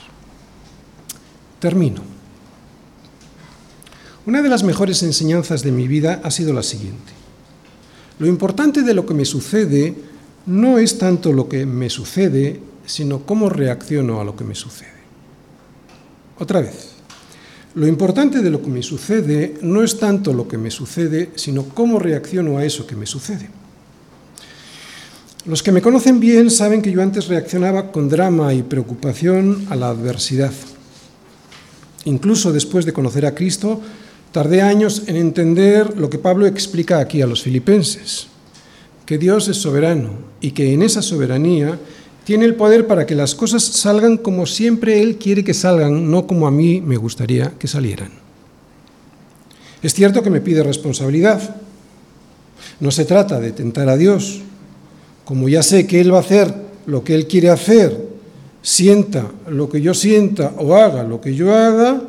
[1.61, 2.03] Termino.
[4.27, 7.13] Una de las mejores enseñanzas de mi vida ha sido la siguiente.
[8.19, 10.11] Lo importante de lo que me sucede
[10.47, 14.91] no es tanto lo que me sucede, sino cómo reacciono a lo que me sucede.
[16.39, 16.91] Otra vez,
[17.75, 21.65] lo importante de lo que me sucede no es tanto lo que me sucede, sino
[21.65, 23.49] cómo reacciono a eso que me sucede.
[25.45, 29.77] Los que me conocen bien saben que yo antes reaccionaba con drama y preocupación a
[29.77, 30.53] la adversidad.
[32.05, 33.81] Incluso después de conocer a Cristo,
[34.33, 38.29] Tardé años en entender lo que Pablo explica aquí a los filipenses,
[39.07, 41.79] que Dios es soberano y que en esa soberanía
[42.25, 46.27] tiene el poder para que las cosas salgan como siempre Él quiere que salgan, no
[46.27, 48.11] como a mí me gustaría que salieran.
[49.83, 51.57] Es cierto que me pide responsabilidad.
[52.79, 54.41] No se trata de tentar a Dios.
[55.25, 56.55] Como ya sé que Él va a hacer
[56.87, 58.13] lo que Él quiere hacer,
[58.63, 62.01] sienta lo que yo sienta o haga lo que yo haga,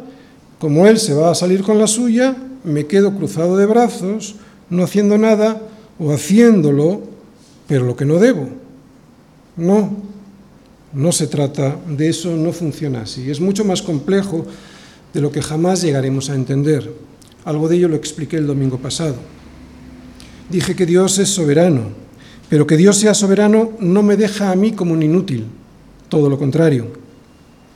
[0.60, 4.36] como él se va a salir con la suya, me quedo cruzado de brazos,
[4.70, 5.62] no haciendo nada
[6.00, 7.02] o haciéndolo,
[7.68, 8.50] pero lo que no debo.
[9.58, 9.96] No,
[10.94, 13.30] no se trata de eso, no funciona así.
[13.30, 14.46] Es mucho más complejo
[15.14, 16.92] de lo que jamás llegaremos a entender.
[17.46, 19.16] Algo de ello lo expliqué el domingo pasado.
[20.50, 21.90] Dije que Dios es soberano,
[22.50, 25.46] pero que Dios sea soberano no me deja a mí como un inútil,
[26.10, 26.88] todo lo contrario.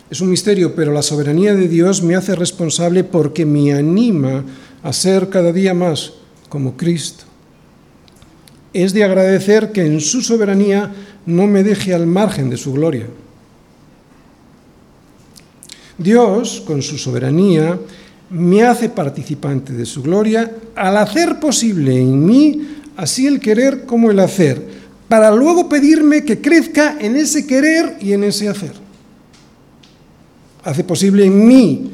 [0.09, 4.45] Es un misterio, pero la soberanía de Dios me hace responsable porque me anima
[4.84, 6.13] a ser cada día más
[6.49, 7.26] como Cristo.
[8.78, 10.93] Es de agradecer que en su soberanía
[11.25, 13.07] no me deje al margen de su gloria.
[15.97, 17.80] Dios, con su soberanía,
[18.30, 22.67] me hace participante de su gloria al hacer posible en mí
[22.97, 24.61] así el querer como el hacer,
[25.09, 28.73] para luego pedirme que crezca en ese querer y en ese hacer.
[30.63, 31.91] Hace posible en mí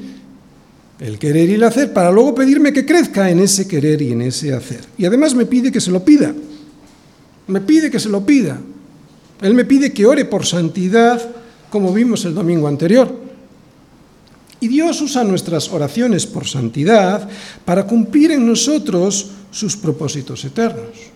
[0.99, 4.23] el querer y el hacer, para luego pedirme que crezca en ese querer y en
[4.23, 4.81] ese hacer.
[4.97, 6.35] Y además me pide que se lo pida.
[7.47, 8.59] Me pide que se lo pida.
[9.41, 11.21] Él me pide que ore por santidad,
[11.69, 13.23] como vimos el domingo anterior.
[14.59, 17.27] Y Dios usa nuestras oraciones por santidad
[17.65, 21.11] para cumplir en nosotros sus propósitos eternos.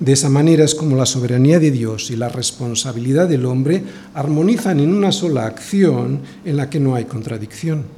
[0.00, 3.82] De esa manera es como la soberanía de Dios y la responsabilidad del hombre
[4.14, 7.97] armonizan en una sola acción en la que no hay contradicción.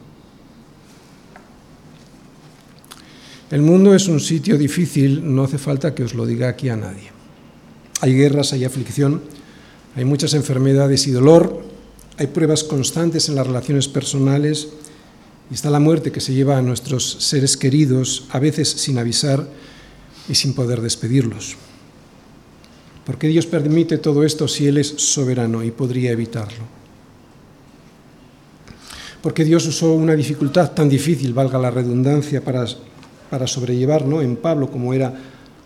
[3.51, 6.77] El mundo es un sitio difícil, no hace falta que os lo diga aquí a
[6.77, 7.11] nadie.
[8.01, 9.23] Hay guerras, hay aflicción,
[9.97, 11.65] hay muchas enfermedades y dolor,
[12.17, 14.69] hay pruebas constantes en las relaciones personales
[15.51, 19.49] y está la muerte que se lleva a nuestros seres queridos, a veces sin avisar
[20.29, 21.57] y sin poder despedirlos.
[23.05, 26.65] ¿Por qué Dios permite todo esto si Él es soberano y podría evitarlo?
[29.21, 32.65] ¿Por qué Dios usó una dificultad tan difícil, valga la redundancia, para,
[33.31, 34.21] para sobrellevar ¿no?
[34.21, 35.15] en Pablo como era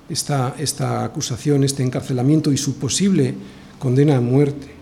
[0.09, 3.35] esta, esta acusación, este encarcelamiento y su posible
[3.79, 4.75] condena a muerte?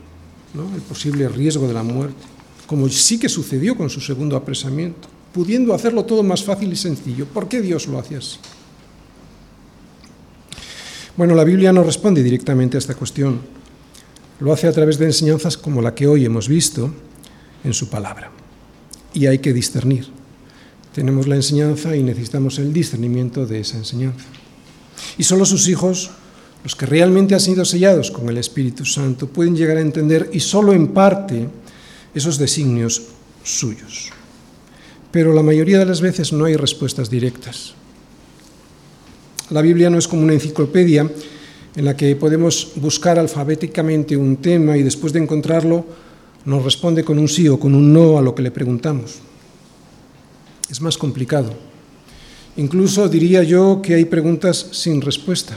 [0.55, 2.23] el posible riesgo de la muerte,
[2.67, 7.27] como sí que sucedió con su segundo apresamiento, pudiendo hacerlo todo más fácil y sencillo.
[7.27, 8.37] ¿Por qué Dios lo hace así?
[11.17, 13.41] Bueno, la Biblia no responde directamente a esta cuestión.
[14.41, 16.93] Lo hace a través de enseñanzas como la que hoy hemos visto
[17.65, 18.31] en su palabra.
[19.15, 20.09] Y hay que discernir.
[20.95, 24.27] Tenemos la enseñanza y necesitamos el discernimiento de esa enseñanza.
[25.17, 26.11] Y solo sus hijos
[26.65, 30.41] los que realmente han sido sellados con el Espíritu Santo pueden llegar a entender, y
[30.41, 31.49] solo en parte,
[32.15, 33.03] esos designios
[33.43, 34.11] suyos.
[35.11, 37.75] Pero la mayoría de las veces no hay respuestas directas.
[39.51, 41.11] La Biblia no es como una enciclopedia
[41.75, 45.85] en la que podemos buscar alfabéticamente un tema y después de encontrarlo
[46.45, 49.21] nos responde con un sí o con un no a lo que le preguntamos.
[50.73, 51.55] Es más complicado.
[52.57, 55.57] Incluso diría yo que hay preguntas sin respuesta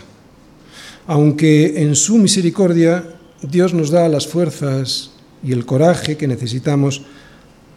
[1.07, 5.11] aunque en su misericordia Dios nos da las fuerzas
[5.43, 7.03] y el coraje que necesitamos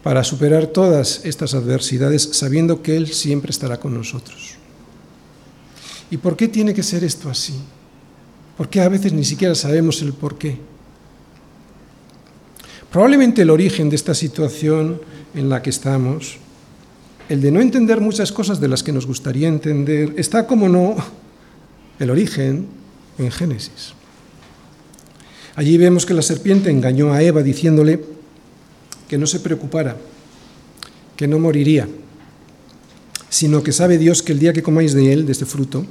[0.03, 4.55] para superar todas estas adversidades sabiendo que Él siempre estará con nosotros.
[6.09, 7.53] ¿Y por qué tiene que ser esto así?
[8.57, 10.57] Porque a veces ni siquiera sabemos el por qué.
[12.91, 14.99] Probablemente el origen de esta situación
[15.35, 16.37] en la que estamos,
[17.29, 20.95] el de no entender muchas cosas de las que nos gustaría entender, está como no
[21.99, 22.65] el origen
[23.19, 23.93] en Génesis.
[25.55, 28.03] Allí vemos que la serpiente engañó a Eva diciéndole
[29.07, 29.97] que no se preocupara,
[31.15, 31.87] que no moriría,
[33.29, 35.85] sino que sabe Dios que el día que comáis de él, de este fruto,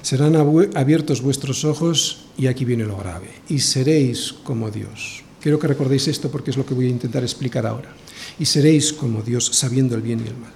[0.00, 5.23] serán abiertos vuestros ojos y aquí viene lo grave, y seréis como Dios.
[5.44, 7.92] Quiero que recordéis esto porque es lo que voy a intentar explicar ahora.
[8.38, 10.54] Y seréis como Dios sabiendo el bien y el mal.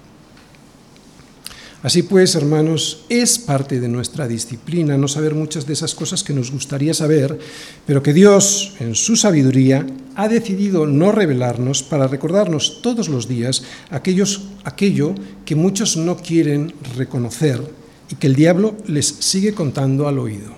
[1.83, 6.33] Así pues, hermanos, es parte de nuestra disciplina no saber muchas de esas cosas que
[6.33, 7.37] nos gustaría saber,
[7.85, 9.85] pero que Dios, en su sabiduría,
[10.15, 13.61] ha decidido no revelarnos para recordarnos todos los días
[13.91, 15.13] aquello
[15.45, 17.61] que muchos no quieren reconocer
[18.09, 20.51] y que el diablo les sigue contando al oído,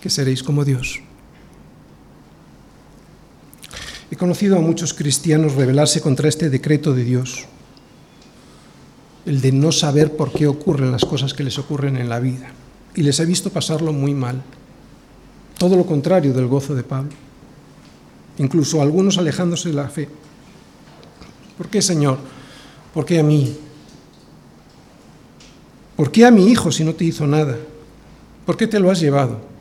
[0.00, 1.02] que seréis como Dios.
[4.12, 7.46] He conocido a muchos cristianos rebelarse contra este decreto de Dios
[9.24, 12.52] el de no saber por qué ocurren las cosas que les ocurren en la vida.
[12.94, 14.42] Y les he visto pasarlo muy mal.
[15.56, 17.12] Todo lo contrario del gozo de Pablo.
[18.36, 20.10] Incluso algunos alejándose de la fe.
[21.56, 22.18] ¿Por qué, Señor?
[22.92, 23.56] ¿Por qué a mí?
[25.96, 27.56] ¿Por qué a mi hijo si no te hizo nada?
[28.44, 29.51] ¿Por qué te lo has llevado?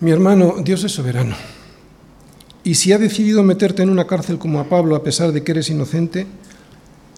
[0.00, 1.34] Mi hermano, Dios es soberano.
[2.62, 5.52] Y si ha decidido meterte en una cárcel como a Pablo a pesar de que
[5.52, 6.26] eres inocente,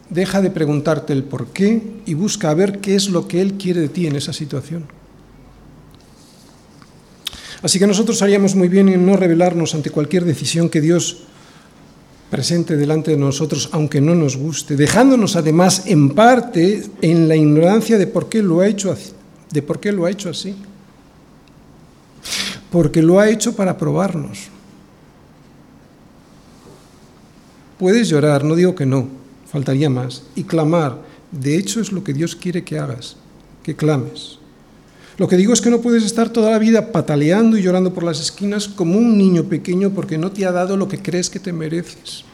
[0.09, 3.55] deja de preguntarte el por qué y busca a ver qué es lo que Él
[3.55, 4.87] quiere de ti en esa situación.
[7.62, 11.24] Así que nosotros haríamos muy bien en no rebelarnos ante cualquier decisión que Dios
[12.31, 17.99] presente delante de nosotros, aunque no nos guste, dejándonos además en parte en la ignorancia
[17.99, 18.97] de por qué lo ha hecho
[19.51, 20.55] de por qué lo ha hecho así.
[22.71, 24.49] Porque lo ha hecho para probarnos.
[27.79, 29.09] Puedes llorar, no digo que no,
[29.51, 31.01] faltaría más, y clamar.
[31.33, 33.16] De hecho es lo que Dios quiere que hagas,
[33.62, 34.39] que clames.
[35.16, 38.05] Lo que digo es que no puedes estar toda la vida pataleando y llorando por
[38.05, 41.41] las esquinas como un niño pequeño porque no te ha dado lo que crees que
[41.41, 42.25] te mereces.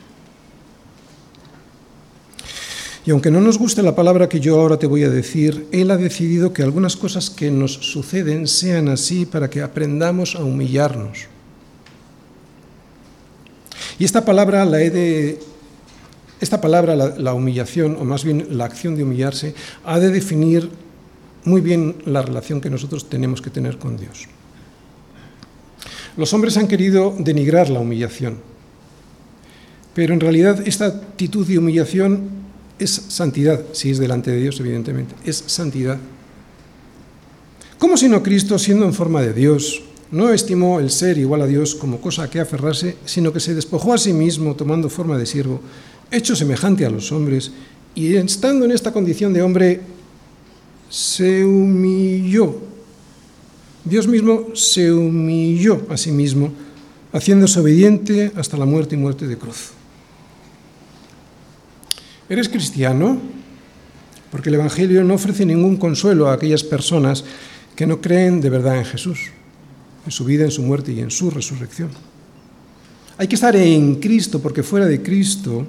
[3.07, 5.93] Y aunque no nos guste la palabra que yo ahora te voy a decir, Él
[5.93, 11.27] ha decidido que algunas cosas que nos suceden sean así para que aprendamos a humillarnos.
[14.01, 14.81] Y esta palabra la
[17.17, 19.55] la, humillación, o más bien la acción de humillarse,
[19.85, 20.69] ha de definir
[21.45, 24.27] muy bien la relación que nosotros tenemos que tener con Dios.
[26.17, 28.39] Los hombres han querido denigrar la humillación,
[29.95, 32.46] pero en realidad esta actitud de humillación
[32.79, 35.99] es santidad, si es delante de Dios, evidentemente, es santidad.
[37.79, 41.47] ¿Cómo si no Cristo, siendo en forma de Dios, no estimó el ser igual a
[41.47, 45.19] Dios como cosa a que aferrarse, sino que se despojó a sí mismo tomando forma
[45.19, 45.61] de siervo,
[46.11, 47.51] hecho semejante a los hombres,
[47.95, 49.81] y estando en esta condición de hombre,
[50.89, 52.57] se humilló.
[53.85, 56.53] Dios mismo se humilló a sí mismo,
[57.13, 59.71] haciéndose obediente hasta la muerte y muerte de cruz.
[62.29, 63.19] ¿Eres cristiano?
[64.31, 67.25] Porque el Evangelio no ofrece ningún consuelo a aquellas personas
[67.77, 69.31] que no creen de verdad en Jesús,
[70.05, 71.91] en su vida, en su muerte y en su resurrección.
[73.19, 75.67] Hay que estar en Cristo porque fuera de Cristo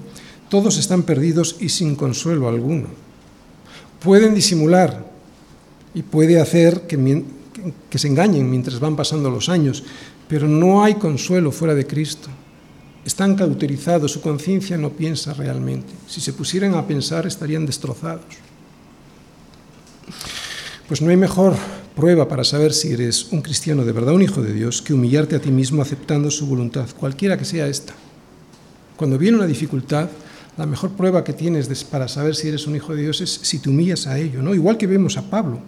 [0.49, 2.87] todos están perdidos y sin consuelo alguno.
[4.01, 5.05] Pueden disimular
[5.93, 7.23] y puede hacer que,
[7.89, 9.83] que, se engañen mientras van pasando los años,
[10.27, 12.29] pero no hay consuelo fuera de Cristo.
[13.07, 15.93] Están cauterizados, su conciencia no piensa realmente.
[16.09, 18.25] Si se pusieran a pensar estarían destrozados.
[20.89, 21.55] Pues no hay mejor
[21.95, 25.37] prueba para saber si eres un cristiano de verdad, un hijo de Dios, que humillarte
[25.37, 27.93] a ti mismo aceptando su voluntad, cualquiera que sea esta.
[28.97, 30.09] Cuando viene una dificultad,
[30.57, 33.59] la mejor prueba que tienes para saber si eres un hijo de Dios es si
[33.59, 34.53] te humillas a ello, ¿no?
[34.53, 35.61] Igual que vemos a Pablo.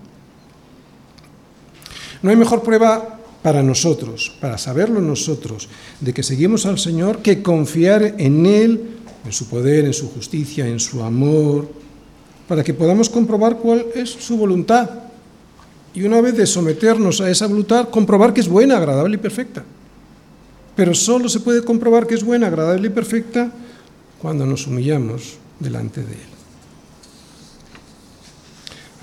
[2.21, 5.69] No hay mejor prueba para nosotros, para saberlo nosotros,
[5.99, 8.81] de que seguimos al Señor, que confiar en Él,
[9.25, 11.69] en su poder, en su justicia, en su amor,
[12.47, 14.89] para que podamos comprobar cuál es su voluntad.
[15.93, 19.63] Y una vez de someternos a esa voluntad, comprobar que es buena, agradable y perfecta.
[20.75, 23.51] Pero solo se puede comprobar que es buena, agradable y perfecta
[24.21, 26.38] cuando nos humillamos delante de Él.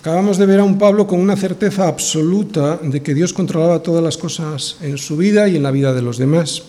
[0.06, 4.04] Acabamos de ver a un Pablo con una certeza absoluta de que Dios controlaba todas
[4.04, 6.62] las cosas en su vida y en la vida de los demás.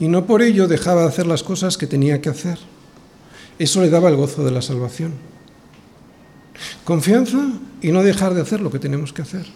[0.00, 2.58] Y no por ello dejaba de hacer las cosas que tenía que hacer.
[3.60, 5.12] Eso le daba el gozo de la salvación.
[6.82, 7.46] Confianza
[7.80, 9.46] y no dejar de hacer lo que tenemos que hacer.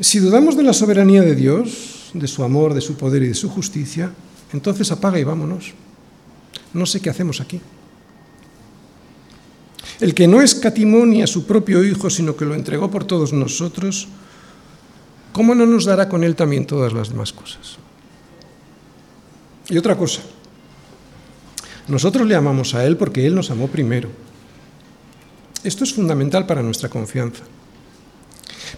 [0.00, 3.34] Si dudamos de la soberanía de Dios, de su amor, de su poder y de
[3.34, 4.12] su justicia,
[4.52, 5.72] entonces apaga y vámonos.
[6.74, 7.58] No sé qué hacemos aquí.
[10.00, 13.32] El que no escatimó ni a su propio Hijo, sino que lo entregó por todos
[13.32, 14.08] nosotros,
[15.32, 17.76] ¿cómo no nos dará con Él también todas las demás cosas?
[19.68, 20.22] Y otra cosa,
[21.86, 24.08] nosotros le amamos a Él porque Él nos amó primero.
[25.62, 27.42] Esto es fundamental para nuestra confianza.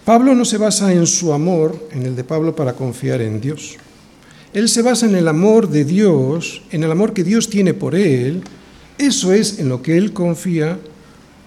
[0.04, 3.76] Pablo no se basa en su amor, en el de Pablo, para confiar en Dios.
[4.52, 7.94] Él se basa en el amor de Dios, en el amor que Dios tiene por
[7.94, 8.42] él.
[8.98, 10.78] Eso es en lo que él confía.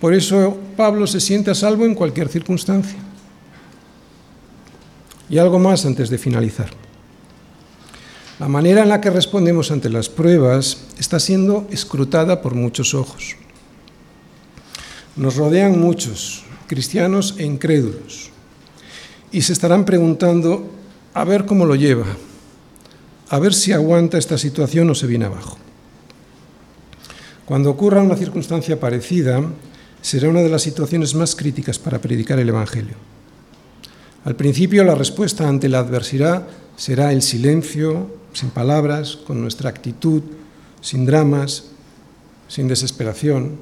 [0.06, 3.00] Por eso Pablo se siente a salvo en cualquier circunstancia.
[5.28, 6.70] Y algo más antes de finalizar.
[8.38, 13.36] La manera en la que respondemos ante las pruebas está siendo escrutada por muchos ojos.
[15.16, 18.30] Nos rodean muchos, cristianos e incrédulos
[19.32, 20.70] y se estarán preguntando
[21.16, 22.06] a ver cómo lo lleva,
[23.30, 25.58] a ver si aguanta esta situación o se viene abajo.
[27.46, 29.42] Cuando ocurra una circunstancia parecida,
[30.06, 32.94] será una de las situaciones más críticas para predicar el Evangelio.
[34.24, 36.46] Al principio la respuesta ante la adversidad
[36.78, 40.22] será el silencio, sin palabras, con nuestra actitud,
[40.80, 41.72] sin dramas,
[42.48, 43.54] sin desesperación,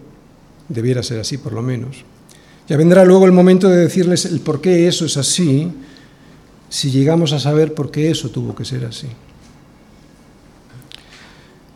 [0.68, 2.04] debiera ser así por lo menos.
[2.68, 5.72] Ya vendrá luego el momento de decirles el por qué eso es así,
[6.68, 9.08] si llegamos a saber por qué eso tuvo que ser así.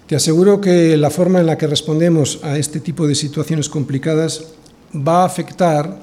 [0.07, 4.45] Te aseguro que la forma en la que respondemos a este tipo de situaciones complicadas
[4.95, 5.99] va a afectar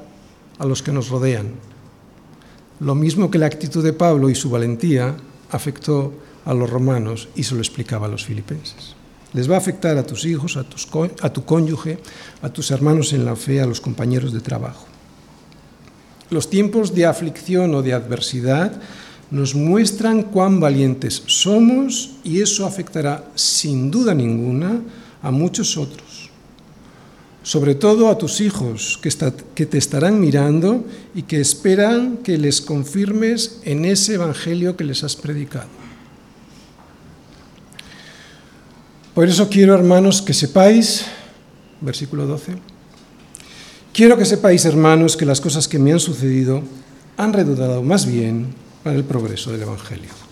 [0.58, 1.54] a los que nos rodean.
[2.80, 5.16] Lo mismo que la actitud de Pablo y su valentía
[5.50, 6.12] afectó
[6.44, 8.94] a los romanos y se lo explicaba a los filipenses.
[9.32, 10.64] Les va a afectar a tus hijos, a,
[11.32, 11.98] tu cónyuge,
[12.42, 14.84] a tus hermanos en la fe, a los compañeros de trabajo.
[16.28, 18.80] Los tiempos de aflicción o de adversidad
[19.34, 24.80] nos muestran cuán valientes somos y eso afectará sin duda ninguna
[25.20, 26.30] a muchos otros.
[27.42, 30.84] Sobre todo a tus hijos que, te estarán mirando
[31.16, 35.68] y que esperan que les confirmes en ese evangelio que les has predicado.
[39.14, 41.06] Por eso quiero, hermanos, que sepáis,
[41.80, 42.52] versículo 12,
[43.92, 46.62] quiero que sepáis, hermanos, que las cosas que me han sucedido
[47.16, 50.23] han redundado más bien para el progreso del Evangelio.